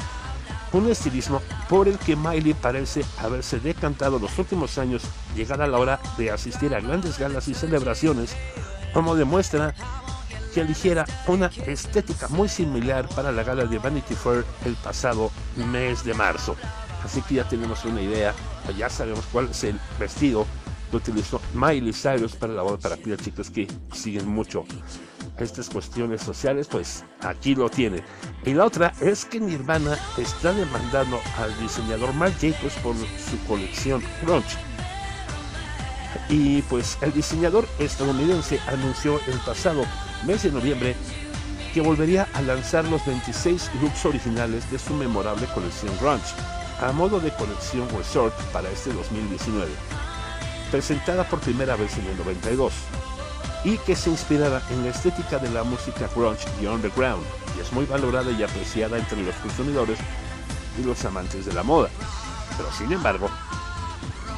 [0.72, 5.02] un estilismo por el que Miley parece haberse decantado los últimos años,
[5.36, 8.34] llegada la hora de asistir a grandes galas y celebraciones,
[8.92, 9.74] como demuestra
[10.52, 16.02] que eligiera una estética muy similar para la gala de Vanity Fair el pasado mes
[16.02, 16.56] de marzo.
[17.04, 18.34] Así que ya tenemos una idea,
[18.76, 20.46] ya sabemos cuál es el vestido
[20.90, 24.64] que utilizó Miley Cyrus para la boda para aquellas chicas que siguen mucho
[25.38, 28.02] estas cuestiones sociales, pues aquí lo tiene.
[28.44, 34.02] Y la otra es que Nirvana está demandando al diseñador Marc Jacobs por su colección
[34.22, 34.56] Grunge.
[36.28, 39.84] Y pues el diseñador estadounidense anunció el pasado
[40.26, 40.96] mes de noviembre
[41.74, 46.34] que volvería a lanzar los 26 looks originales de su memorable colección Grunge,
[46.80, 49.70] a modo de colección Resort para este 2019,
[50.70, 52.72] presentada por primera vez en el 92
[53.64, 57.24] y que se inspirara en la estética de la música grunge y underground,
[57.56, 59.98] y es muy valorada y apreciada entre los consumidores
[60.78, 61.88] y los amantes de la moda.
[62.56, 63.28] Pero sin embargo,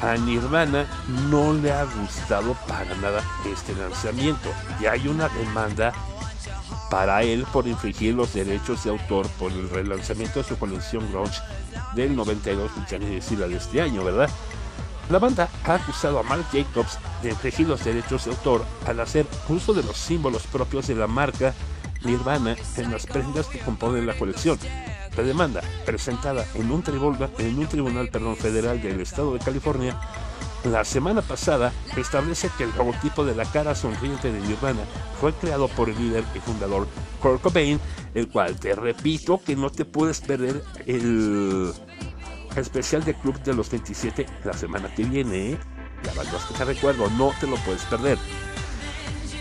[0.01, 0.87] a Nirvana
[1.29, 4.49] no le ha gustado para nada este lanzamiento,
[4.81, 5.93] y hay una demanda
[6.89, 11.39] para él por infringir los derechos de autor por el relanzamiento de su colección grunge
[11.93, 14.29] del 92, ya ni decir de este año, ¿verdad?
[15.09, 19.25] La banda ha acusado a Mark Jacobs de infringir los derechos de autor al hacer
[19.47, 21.55] uso de los símbolos propios de la marca
[22.03, 24.59] Nirvana en las prendas que componen la colección.
[25.17, 29.99] La demanda, presentada en un tribunal, en un tribunal federal del estado de California,
[30.63, 34.81] la semana pasada establece que el logotipo de la cara sonriente de Nirvana
[35.19, 36.87] fue creado por el líder y fundador
[37.21, 37.79] Kurt Cobain,
[38.13, 41.73] el cual te repito que no te puedes perder el
[42.59, 45.51] especial de Club de los 27 la semana que viene.
[45.51, 45.57] ¿eh?
[46.03, 48.17] La que te recuerdo, no te lo puedes perder.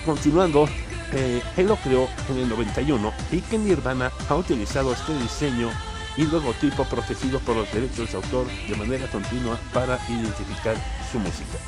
[0.04, 0.68] Continuando,
[1.12, 5.70] eh, él lo creó en el 91 y que Nirvana ha utilizado este diseño
[6.16, 10.76] y logotipo protegido por los derechos de autor de manera continua para identificar
[11.12, 11.58] su música.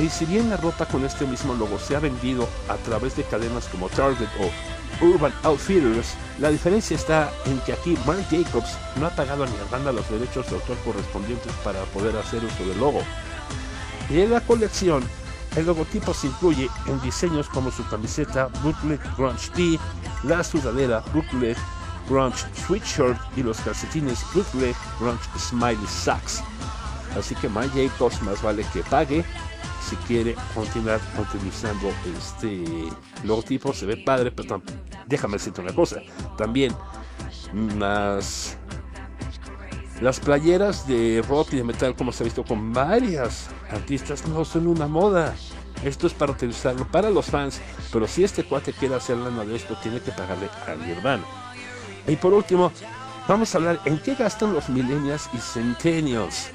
[0.00, 3.22] Y si bien la ropa con este mismo logo se ha vendido a través de
[3.22, 4.50] cadenas como Target o
[5.00, 9.92] Urban Outfitters, la diferencia está en que aquí Marc Jacobs no ha pagado a Nirvana
[9.92, 13.02] los derechos de autor correspondientes para poder hacer uso del logo.
[14.10, 15.02] Y en la colección,
[15.56, 19.78] el logotipo se incluye en diseños como su camiseta Bootleg Grunge Tee,
[20.24, 21.56] la sudadera Bootleg
[22.08, 26.42] Grunge Sweatshirt y los calcetines Bootleg Grunge Smiley Socks.
[27.18, 29.24] Así que Marc Jacobs más vale que pague
[29.88, 32.64] si quiere continuar utilizando este
[33.24, 33.72] logotipo.
[33.72, 34.62] Se ve padre, pero tam-
[35.10, 36.00] déjame decirte una cosa.
[36.38, 36.74] También
[37.78, 38.56] las,
[40.00, 44.44] las playeras de rock y de metal, como se ha visto con varias artistas, no
[44.44, 45.34] son una moda.
[45.84, 47.60] Esto es para utilizarlo para los fans,
[47.92, 51.24] pero si este cuate quiere hacer lana de esto, tiene que pagarle a Nirvana.
[52.06, 52.70] Y por último,
[53.26, 56.50] vamos a hablar en qué gastan los millennials y centennials.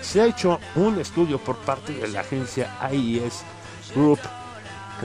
[0.00, 3.42] Se ha hecho un estudio por parte de la agencia IES
[3.94, 4.20] Group.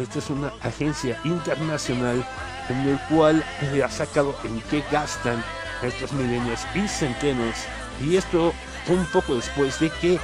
[0.02, 2.26] Esta es una agencia internacional
[2.70, 5.44] en el cual le ha sacado en qué gastan
[5.82, 7.66] estos millennials y centennials.
[8.02, 8.54] Y esto
[8.88, 10.20] un poco después de que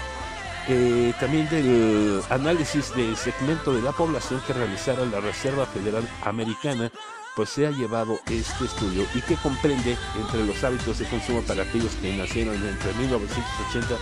[0.67, 6.91] eh, también del análisis del segmento de la población que realizara la Reserva Federal Americana,
[7.35, 11.63] pues se ha llevado este estudio y que comprende entre los hábitos de consumo para
[11.63, 13.95] aquellos que nacieron entre 1980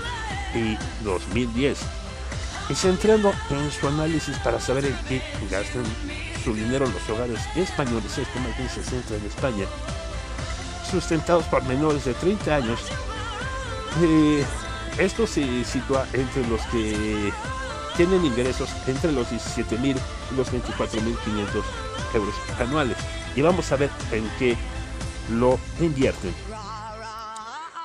[0.55, 1.79] y 2010.
[2.69, 5.83] Y centrando en su análisis para saber en qué gastan
[6.43, 8.11] su dinero los hogares españoles,
[8.43, 9.65] más bien se centra en España,
[10.89, 12.79] sustentados por menores de 30 años,
[14.01, 14.45] eh,
[14.97, 17.31] esto se sitúa entre los que
[17.95, 19.97] tienen ingresos entre los 17 mil
[20.31, 21.65] y los 24 mil 500
[22.13, 22.97] euros anuales.
[23.35, 24.55] Y vamos a ver en qué
[25.31, 26.33] lo invierten.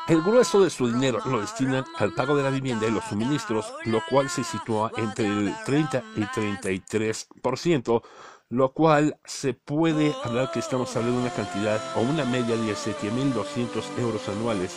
[0.06, 3.72] El grueso de su dinero lo destinan al pago de la vivienda y los suministros,
[3.86, 8.02] lo cual se sitúa entre el 30 y 33%,
[8.54, 12.72] lo cual se puede hablar que estamos hablando de una cantidad o una media de
[12.72, 14.76] 7.200 euros anuales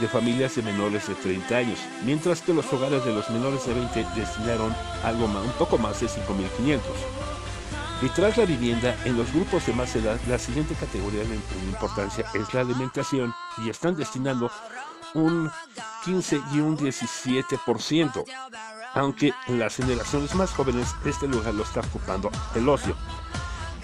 [0.00, 3.74] de familias de menores de 30 años, mientras que los hogares de los menores de
[3.74, 4.74] 20 destinaron
[5.04, 6.80] algo más, un poco más de 5.500.
[8.00, 11.34] Y tras la vivienda, en los grupos de más edad, la siguiente categoría de
[11.66, 14.50] importancia es la alimentación y están destinando
[15.14, 15.50] un
[16.04, 18.24] 15 y un 17%,
[18.94, 22.96] aunque las generaciones más jóvenes este lugar lo está ocupando el ocio,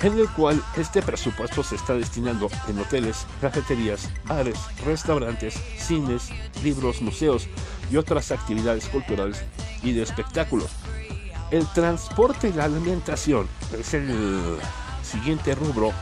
[0.03, 6.31] en el cual este presupuesto se está destinando en hoteles, cafeterías, bares, restaurantes, cines,
[6.63, 7.49] libros, museos
[7.91, 9.43] y otras actividades culturales
[9.83, 10.71] y de espectáculos.
[11.51, 13.49] El transporte y la alimentación
[13.79, 14.59] es el
[15.03, 15.93] siguiente rubro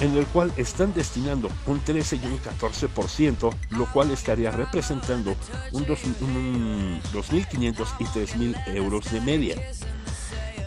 [0.00, 5.36] en el cual están destinando un 13 y un 14%, lo cual estaría representando
[5.72, 9.56] un, dos- un 2.500 y 3.000 euros de media.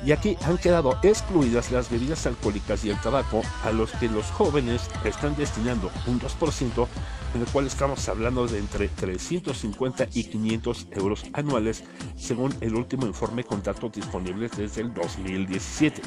[0.06, 4.26] Y aquí han quedado excluidas las bebidas alcohólicas y el tabaco, a los que los
[4.32, 6.88] jóvenes están destinando un 2%,
[7.36, 11.84] en el cual estamos hablando de entre 350 y 500 euros anuales,
[12.18, 16.02] según el último informe con datos disponibles desde el 2017.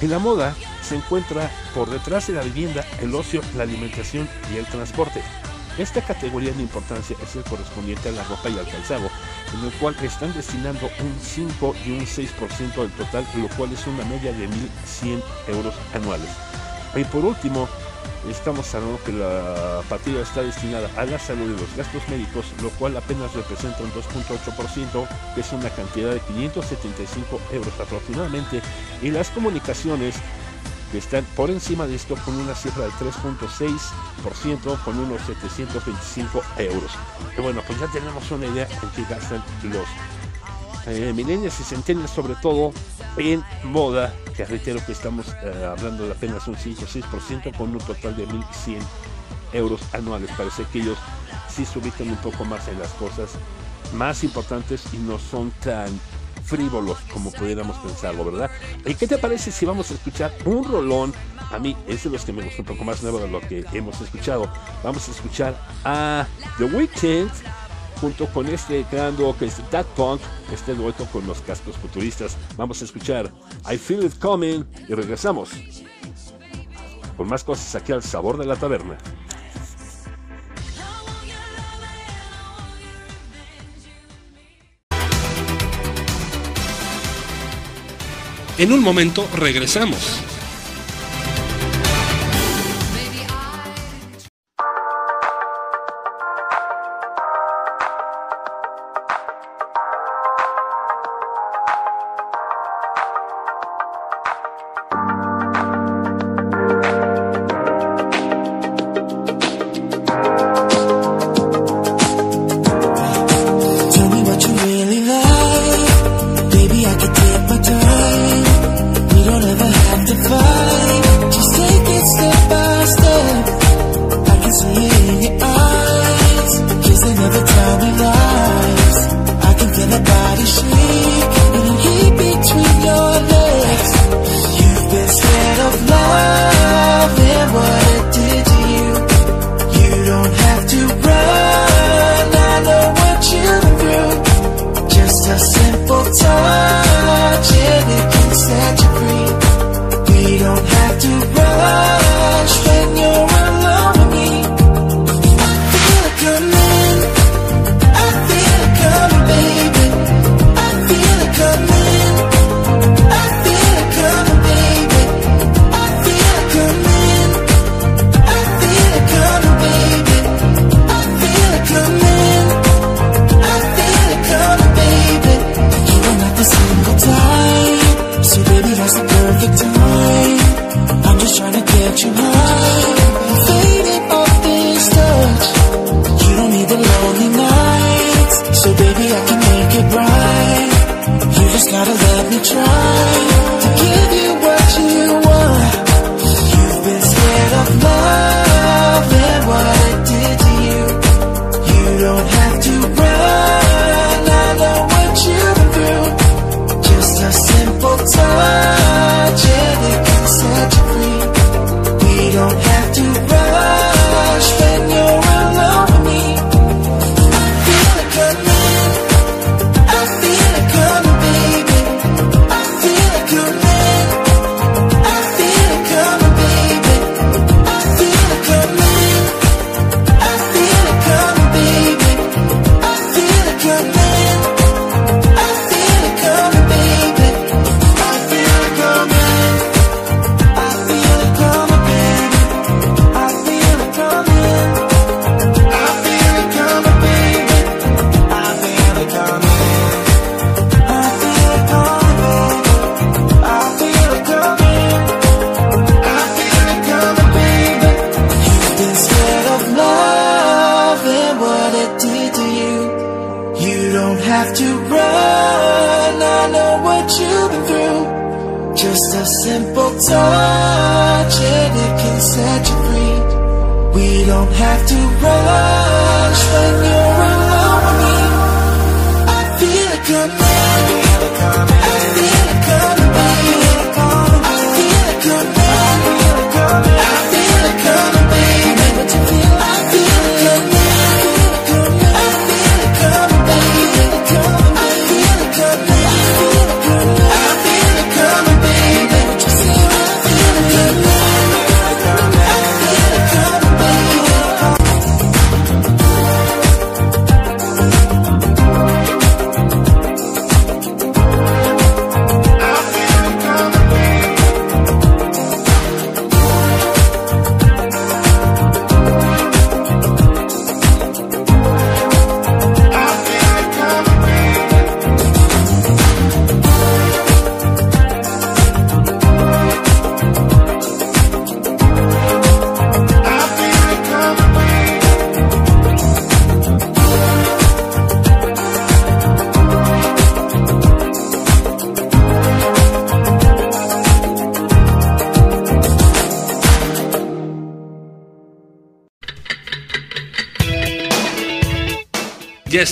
[0.00, 4.56] En la moda se encuentra por detrás de la vivienda el ocio, la alimentación y
[4.56, 5.20] el transporte.
[5.76, 9.10] Esta categoría de importancia es el correspondiente a la ropa y al calzado,
[9.54, 13.86] en el cual están destinando un 5 y un 6% del total, lo cual es
[13.88, 16.30] una media de 1.100 euros anuales.
[16.94, 17.68] Y por último,
[18.28, 22.70] estamos hablando que la partida está destinada a la salud y los gastos médicos, lo
[22.70, 28.60] cual apenas representa un 2.8%, que es una cantidad de 575 euros aproximadamente,
[29.02, 30.16] y las comunicaciones
[30.90, 36.92] que están por encima de esto con una cifra del 3.6% con unos 725 euros.
[37.36, 39.86] Y bueno, pues ya tenemos una idea en qué gastan los
[40.88, 42.72] eh, millennials y centennials, sobre todo
[43.16, 47.70] en moda, que reitero que estamos eh, hablando de apenas un 5 o 6% con
[47.72, 48.78] un total de 1.100
[49.52, 50.30] euros anuales.
[50.36, 50.98] Parece que ellos
[51.48, 53.30] sí se ubican un poco más en las cosas
[53.94, 55.88] más importantes y no son tan
[56.44, 58.50] frívolos como pudiéramos pensarlo, ¿verdad?
[58.86, 61.12] ¿Y qué te parece si vamos a escuchar un rolón?
[61.50, 63.64] A mí es de los que me gusta un poco más nuevo de lo que
[63.72, 64.50] hemos escuchado.
[64.82, 66.26] Vamos a escuchar a
[66.58, 67.30] The Weeknd
[68.00, 70.20] junto con este gran dúo que es That Punk,
[70.52, 72.36] este dueto con los cascos futuristas.
[72.56, 73.32] Vamos a escuchar
[73.70, 75.50] I Feel It Coming y regresamos
[77.16, 78.96] con más cosas aquí al sabor de la taberna.
[88.56, 90.37] En un momento regresamos.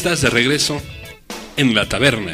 [0.06, 0.80] Estás de regreso
[1.56, 2.32] en la taberna.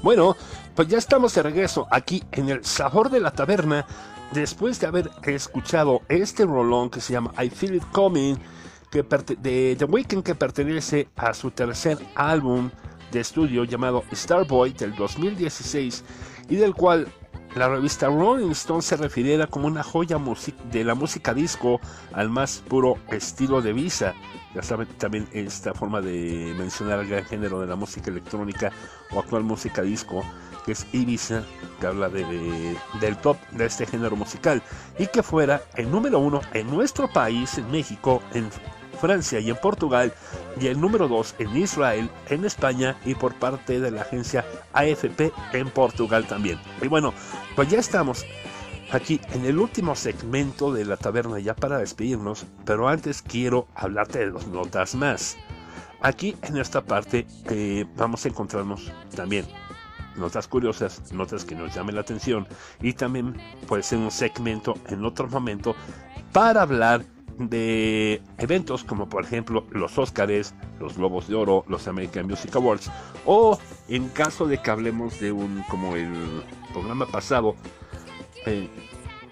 [0.00, 0.36] Bueno,
[0.76, 3.84] pues ya estamos de regreso aquí en el sabor de la taberna.
[4.32, 8.36] Después de haber escuchado este rolón que se llama I Feel It Coming
[8.90, 9.02] que
[9.40, 12.70] de The Weeknd que pertenece a su tercer álbum
[13.12, 16.04] de estudio llamado Starboy del 2016
[16.48, 17.08] y del cual
[17.54, 20.18] la revista Rolling Stone se refiriera como una joya
[20.70, 21.80] de la música disco
[22.12, 24.14] al más puro estilo de Visa.
[24.54, 28.72] Ya saben también esta forma de mencionar el gran género de la música electrónica
[29.10, 30.22] o actual música disco
[30.66, 31.42] que es Ibiza,
[31.80, 34.62] que habla de, de- del top de este género musical
[34.98, 38.50] y que fuera el número uno en nuestro país, en México, en
[39.00, 40.12] Francia y en Portugal,
[40.60, 45.32] y el número 2 en Israel, en España y por parte de la agencia AFP
[45.52, 46.58] en Portugal también.
[46.82, 47.12] Y bueno,
[47.54, 48.24] pues ya estamos
[48.90, 54.18] aquí en el último segmento de la taberna ya para despedirnos, pero antes quiero hablarte
[54.20, 55.36] de dos notas más.
[56.00, 59.46] Aquí en esta parte eh, vamos a encontrarnos también
[60.18, 62.46] notas curiosas, notas que nos llamen la atención
[62.80, 63.36] y también
[63.66, 65.74] puede ser un segmento en otro momento
[66.32, 67.04] para hablar
[67.38, 72.90] de eventos como por ejemplo los Óscares, los Globos de Oro, los American Music Awards
[73.26, 77.54] o en caso de que hablemos de un como el programa pasado
[78.46, 78.68] eh,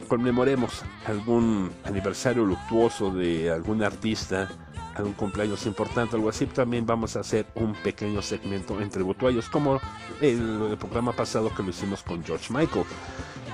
[0.05, 4.49] conmemoremos algún aniversario luctuoso de algún artista,
[4.95, 9.81] algún cumpleaños importante, algo así, también vamos a hacer un pequeño segmento en tributo como
[10.21, 12.85] el, programa pasado que lo hicimos con George Michael.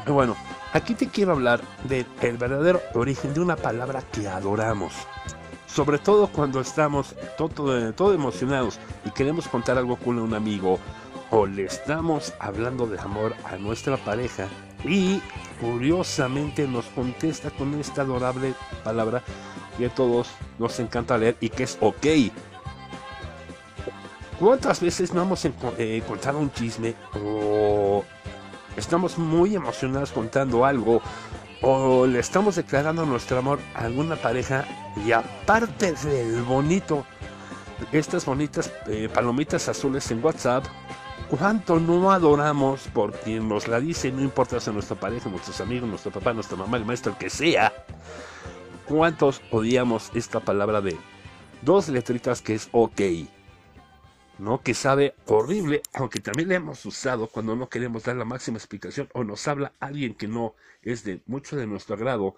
[0.06, 0.36] Bueno,
[0.72, 4.94] aquí te quiero hablar del el verdadero origen de una palabra que adoramos.
[5.66, 10.78] Sobre todo cuando estamos todo, todo emocionados y queremos contar algo con un amigo
[11.30, 14.48] o le estamos hablando de amor a nuestra pareja
[14.84, 15.20] y
[15.60, 19.22] curiosamente nos contesta con esta adorable palabra
[19.76, 20.28] que a todos
[20.58, 22.06] nos encanta leer y que es ok.
[24.38, 28.04] ¿Cuántas veces no hemos eh, contado un chisme o
[28.76, 31.02] estamos muy emocionados contando algo
[31.60, 34.64] o le estamos declarando nuestro amor a alguna pareja
[35.04, 37.04] y aparte del bonito,
[37.92, 40.64] estas bonitas eh, palomitas azules en WhatsApp,
[41.30, 45.60] cuánto no adoramos por quien nos la dice, no importa si es nuestra pareja, nuestros
[45.60, 47.72] amigos, nuestro papá, nuestra mamá, el maestro, el que sea.
[48.86, 50.96] ¿Cuántos odiamos esta palabra de
[51.62, 53.00] dos letritas que es ok?
[54.38, 54.62] ¿no?
[54.62, 59.08] Que sabe horrible, aunque también la hemos usado cuando no queremos dar la máxima explicación
[59.12, 62.34] o nos habla alguien que no es de mucho de nuestro agrado.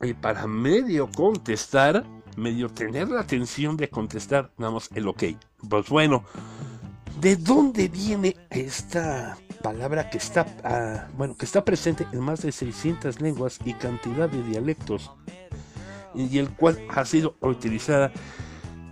[0.00, 2.04] Y para medio contestar,
[2.36, 5.24] medio tener la atención de contestar, damos el ok.
[5.68, 6.24] Pues bueno,
[7.24, 12.52] ¿de dónde viene esta palabra que está, ah, bueno, que está presente en más de
[12.52, 15.10] 600 lenguas y cantidad de dialectos?
[16.14, 18.12] Y el cual ha sido utilizada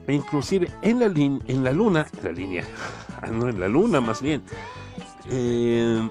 [0.09, 2.65] inclusive en la, en la luna, en la línea,
[3.21, 4.43] ah, no en la luna más bien,
[5.31, 6.09] eh,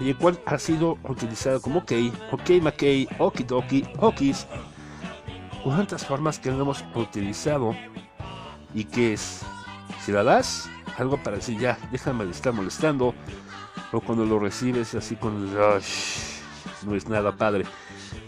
[0.00, 1.92] y el cual ha sido utilizado como ok,
[2.32, 4.46] ok McKay, okidoki, okis,
[5.62, 7.76] cuántas formas que no hemos utilizado
[8.72, 9.42] y que es,
[10.02, 13.14] si la das, algo para decir ya, déjame de estar molestando,
[13.92, 17.64] o cuando lo recibes así con no es nada padre.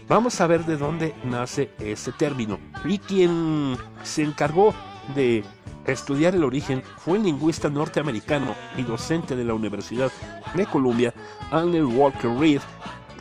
[0.07, 2.59] Vamos a ver de dónde nace ese término.
[2.85, 4.73] Y quien se encargó
[5.15, 5.43] de
[5.85, 10.11] estudiar el origen fue el lingüista norteamericano y docente de la Universidad
[10.53, 11.13] de Columbia,
[11.51, 12.61] Arnold Walker Reed,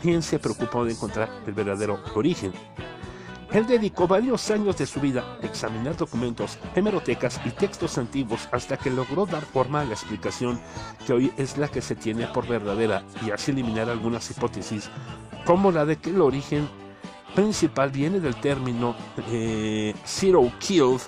[0.00, 2.52] quien se preocupó de encontrar el verdadero origen.
[3.52, 8.78] Él dedicó varios años de su vida a examinar documentos, hemerotecas y textos antiguos hasta
[8.78, 10.58] que logró dar forma a la explicación
[11.06, 14.88] que hoy es la que se tiene por verdadera y así eliminar algunas hipótesis
[15.44, 16.66] como la de que el origen
[17.34, 18.94] principal viene del término
[19.30, 21.00] eh, zero killed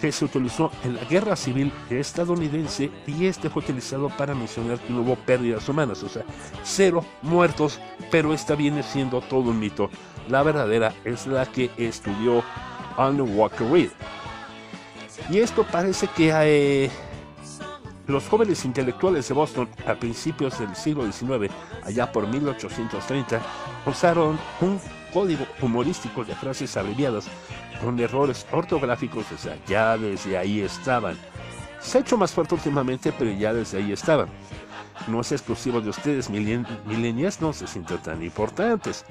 [0.00, 4.92] que se utilizó en la guerra civil estadounidense y este fue utilizado para mencionar que
[4.92, 6.24] no hubo pérdidas humanas, o sea,
[6.64, 7.78] cero muertos,
[8.10, 9.90] pero esta viene siendo todo un mito.
[10.28, 12.42] La verdadera es la que estudió
[12.96, 13.90] Arnold Walker Reed.
[15.28, 16.90] Y esto parece que eh,
[18.06, 21.52] los jóvenes intelectuales de Boston a principios del siglo XIX,
[21.84, 23.40] allá por 1830,
[23.86, 24.80] usaron un
[25.12, 27.26] código humorístico de frases abreviadas
[27.82, 31.16] con errores ortográficos, o sea, ya desde ahí estaban.
[31.80, 34.28] Se ha hecho más fuerte últimamente, pero ya desde ahí estaban.
[35.06, 39.04] No es exclusivo de ustedes, milenias no se sienten tan importantes.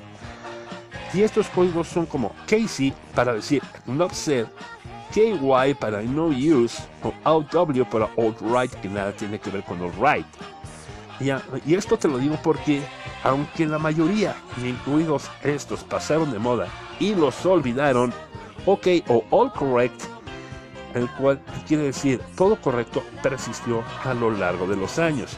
[1.14, 4.46] Y estos códigos son como Casey para decir not said,
[5.12, 10.28] KY para no use o OW para alt-right que nada tiene que ver con alt-right.
[11.20, 12.82] Y, esto te lo digo porque
[13.24, 16.68] aunque la mayoría, incluidos estos, pasaron de moda
[17.00, 18.14] y los olvidaron,
[18.66, 20.02] OK o All Correct,
[20.94, 25.38] el cual quiere decir todo correcto, persistió a lo largo de los años.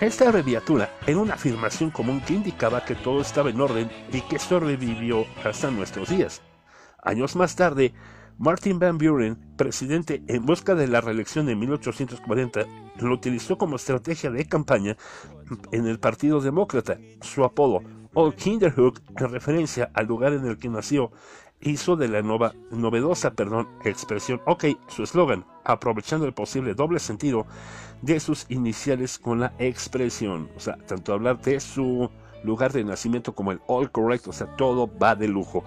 [0.00, 4.38] Esta abreviatura era una afirmación común que indicaba que todo estaba en orden y que
[4.38, 6.42] sobrevivió hasta nuestros días.
[7.02, 7.92] Años más tarde,
[8.42, 12.62] Martin Van Buren, presidente en busca de la reelección en 1840,
[12.98, 14.96] lo utilizó como estrategia de campaña
[15.70, 16.98] en el Partido Demócrata.
[17.20, 17.82] Su apodo,
[18.14, 21.12] Old Kinderhook, en referencia al lugar en el que nació,
[21.60, 23.32] hizo de la nueva, novedosa
[23.84, 27.46] expresión OK su eslogan, aprovechando el posible doble sentido
[28.00, 30.50] de sus iniciales con la expresión.
[30.56, 32.10] O sea, tanto hablar de su
[32.42, 35.62] lugar de nacimiento como el all correct, o sea, todo va de lujo.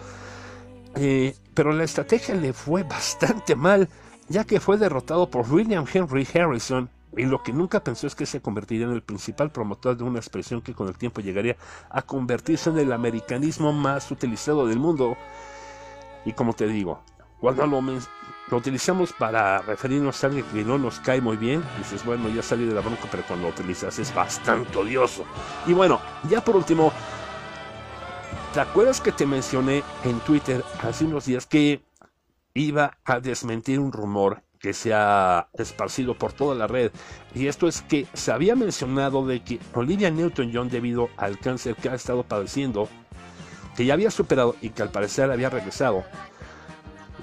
[0.96, 3.90] Eh, pero la estrategia le fue bastante mal,
[4.30, 8.26] ya que fue derrotado por William Henry Harrison, y lo que nunca pensó es que
[8.26, 11.56] se convertiría en el principal promotor de una expresión que con el tiempo llegaría
[11.90, 15.16] a convertirse en el americanismo más utilizado del mundo
[16.26, 17.02] y como te digo,
[17.40, 22.04] cuando lo, lo utilizamos para referirnos a alguien que no nos cae muy bien, dices,
[22.04, 25.24] bueno, ya salí de la bronca, pero cuando lo utilizas es bastante odioso.
[25.68, 26.92] Y bueno, ya por último,
[28.56, 31.84] ¿te acuerdas que te mencioné en Twitter hace unos días que
[32.53, 36.90] iba a desmentir un rumor que se ha esparcido por toda la red.
[37.34, 41.90] Y esto es que se había mencionado de que Olivia Newton-John, debido al cáncer que
[41.90, 42.88] ha estado padeciendo,
[43.76, 46.06] que ya había superado y que al parecer había regresado,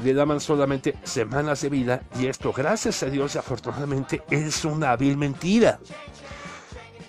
[0.04, 5.16] le daban solamente semanas de vida y esto, gracias a Dios, afortunadamente, es una vil
[5.16, 5.80] mentira.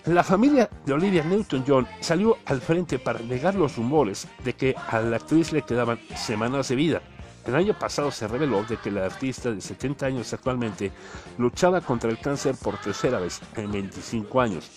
[0.05, 4.99] La familia de Olivia Newton-John salió al frente para negar los rumores de que a
[4.99, 7.01] la actriz le quedaban semanas de vida.
[7.47, 10.91] El año pasado se reveló de que la artista de 70 años actualmente
[11.37, 14.71] luchaba contra el cáncer por tercera vez en 25 años.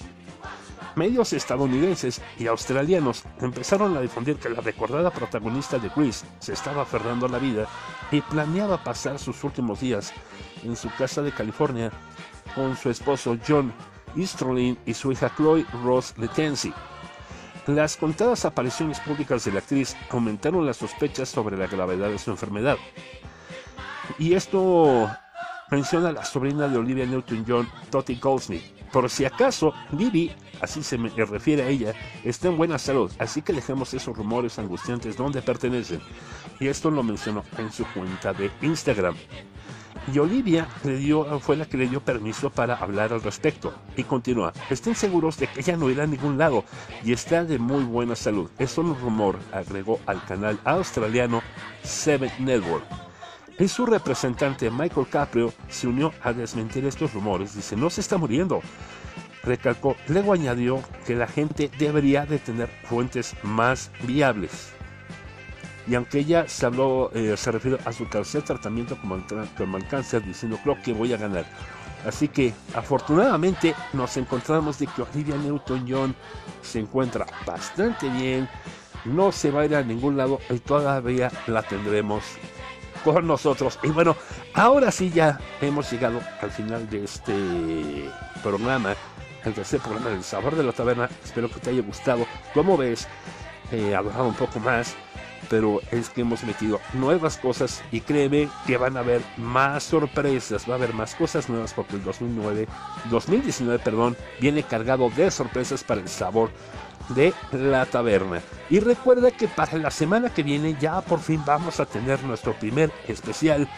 [0.95, 6.83] Medios estadounidenses y australianos empezaron a difundir que la recordada protagonista de Grease se estaba
[6.83, 7.67] aferrando a la vida
[8.13, 10.13] y planeaba pasar sus últimos días
[10.63, 11.91] en su casa de California
[12.55, 13.73] con su esposo John
[14.17, 16.73] Easterlin y su hija Chloe Ross Letensi.
[17.67, 22.31] Las contadas apariciones públicas de la actriz aumentaron las sospechas sobre la gravedad de su
[22.31, 22.77] enfermedad.
[24.19, 25.11] Y esto
[25.71, 28.63] menciona a la sobrina de Olivia Newton-John, Toti Goldsmith,
[28.93, 31.93] por si acaso, Libby, así se me refiere a ella,
[32.25, 36.01] está en buena salud, así que dejemos esos rumores angustiantes donde pertenecen.
[36.61, 39.17] Y esto lo mencionó en su cuenta de Instagram.
[40.13, 43.75] Y Olivia le dio, fue la que le dio permiso para hablar al respecto.
[43.97, 46.65] Y continúa, estén seguros de que ella no irá a ningún lado
[47.05, 48.49] y está de muy buena salud.
[48.59, 51.43] Es solo un rumor, agregó al canal australiano
[51.83, 52.85] Seven Network.
[53.59, 57.57] Y su representante Michael Caprio se unió a desmentir estos rumores.
[57.57, 58.61] Dice, no se está muriendo.
[59.43, 64.76] Recalcó, luego añadió que la gente debería de tener fuentes más viables.
[65.89, 70.25] Y aunque ella se habló, eh, se refirió a su tercer tratamiento como el, cáncer,
[70.25, 71.45] diciendo creo que voy a ganar.
[72.05, 76.15] Así que afortunadamente nos encontramos de que Olivia Newton-John
[76.63, 78.49] se encuentra bastante bien,
[79.05, 82.23] no se va a ir a ningún lado y todavía la tendremos
[83.05, 83.79] con nosotros.
[83.83, 84.17] Y bueno,
[84.55, 88.11] ahora sí ya hemos llegado al final de este
[88.43, 88.95] programa,
[89.45, 91.09] el tercer programa del Sabor de la Taberna.
[91.25, 92.27] Espero que te haya gustado.
[92.53, 93.07] Como ves,
[93.71, 94.97] he hablado un poco más,
[95.49, 100.69] pero es que hemos metido nuevas cosas y créeme que van a haber más sorpresas,
[100.69, 102.67] va a haber más cosas nuevas porque el 2009,
[103.11, 106.51] 2019, perdón, viene cargado de sorpresas para el sabor
[107.11, 108.41] de la taberna.
[108.71, 112.55] Y recuerda que para la semana que viene ya por fin vamos a tener nuestro
[112.55, 113.69] primer especial.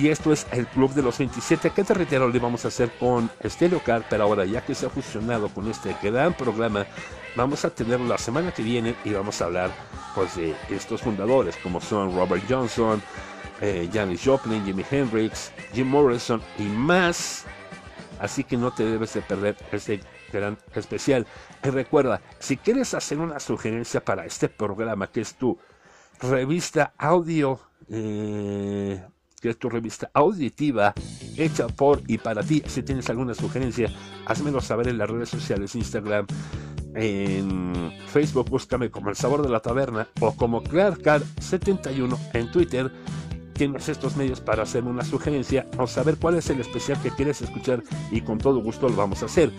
[0.00, 2.90] Y esto es el Club de los 27 que te reitero le vamos a hacer
[2.98, 6.86] con Stereo Car, pero ahora ya que se ha fusionado con este gran programa,
[7.36, 9.70] vamos a tenerlo la semana que viene y vamos a hablar
[10.14, 13.02] pues de estos fundadores como son Robert Johnson,
[13.60, 17.44] eh, Janis Joplin, Jimi Hendrix, Jim Morrison y más.
[18.18, 20.00] Así que no te debes de perder este
[20.32, 21.26] gran especial.
[21.62, 25.58] Y recuerda, si quieres hacer una sugerencia para este programa, que es tu
[26.20, 27.60] revista audio,
[27.90, 29.04] eh,
[29.40, 30.94] que es tu revista auditiva
[31.36, 33.90] hecha por y para ti, si tienes alguna sugerencia,
[34.24, 36.26] házmelo saber en las redes sociales, Instagram,
[36.96, 42.90] en Facebook, búscame como El Sabor de la Taberna o como ClarkCar71 en Twitter
[43.56, 47.40] tienes estos medios para hacer una sugerencia o saber cuál es el especial que quieres
[47.40, 49.50] escuchar y con todo gusto lo vamos a hacer.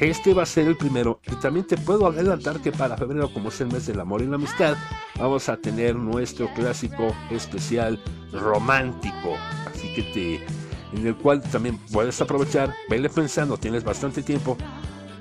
[0.00, 3.50] Este va a ser el primero y también te puedo adelantar que para febrero, como
[3.50, 4.76] es el mes del amor y la amistad,
[5.18, 8.02] vamos a tener nuestro clásico especial
[8.32, 9.36] romántico.
[9.66, 10.64] Así que te
[10.96, 14.56] en el cual también puedes aprovechar, vele pensando, tienes bastante tiempo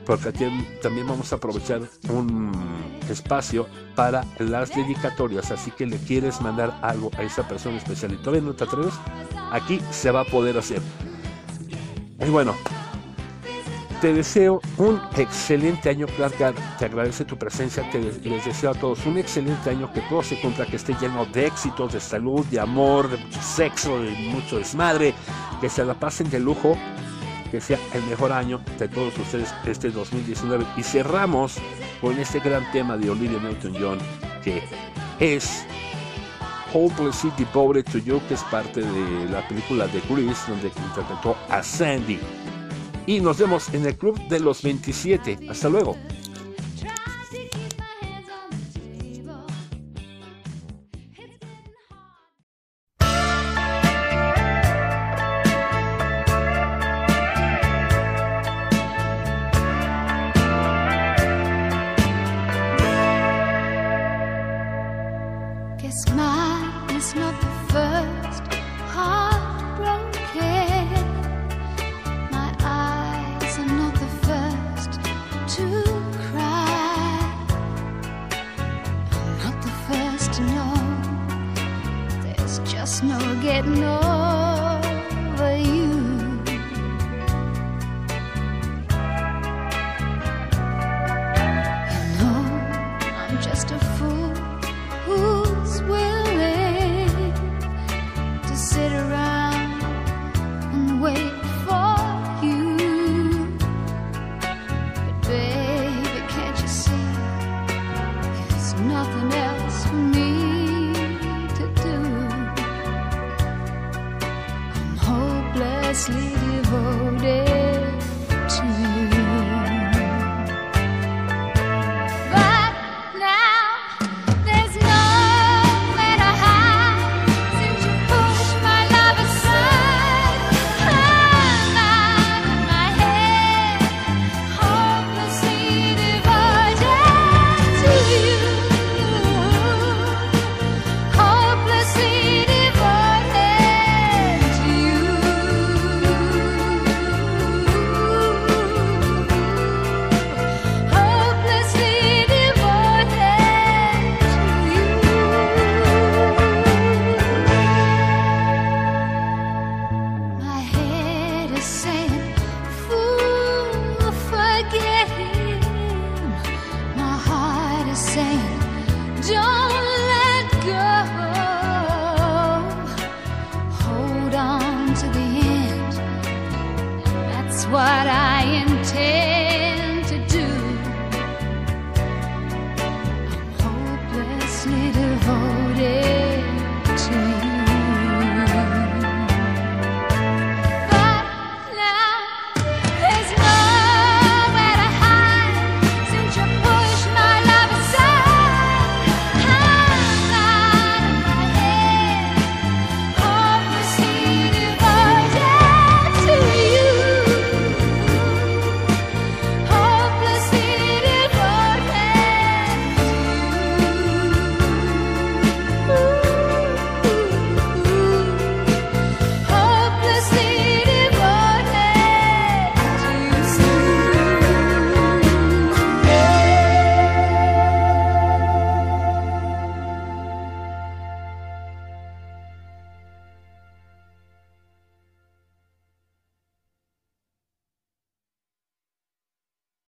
[0.05, 0.45] porque aquí
[0.81, 2.51] también vamos a aprovechar un
[3.09, 8.17] espacio para las dedicatorias, así que le quieres mandar algo a esa persona especial y
[8.17, 8.93] todavía no te atreves,
[9.51, 10.81] aquí se va a poder hacer.
[12.19, 12.55] Y bueno,
[14.03, 16.35] te deseo un excelente año, Clark
[16.77, 17.89] Te agradece tu presencia.
[17.89, 19.93] Te les deseo a todos un excelente año.
[19.93, 23.41] Que todo se cumpla, que esté lleno de éxitos, de salud, de amor, de mucho
[23.41, 25.13] sexo, de mucho desmadre.
[25.61, 26.77] Que se la pasen de lujo
[27.53, 30.65] que sea el mejor año de todos ustedes este 2019.
[30.75, 31.57] Y cerramos
[32.01, 33.99] con este gran tema de Olivia Newton-John,
[34.43, 34.63] que
[35.19, 35.63] es
[36.73, 41.61] Hopelessly Devoted to You, que es parte de la película de Grease, donde interpretó a
[41.61, 42.19] Sandy.
[43.05, 45.37] Y nos vemos en el Club de los 27.
[45.47, 45.95] Hasta luego.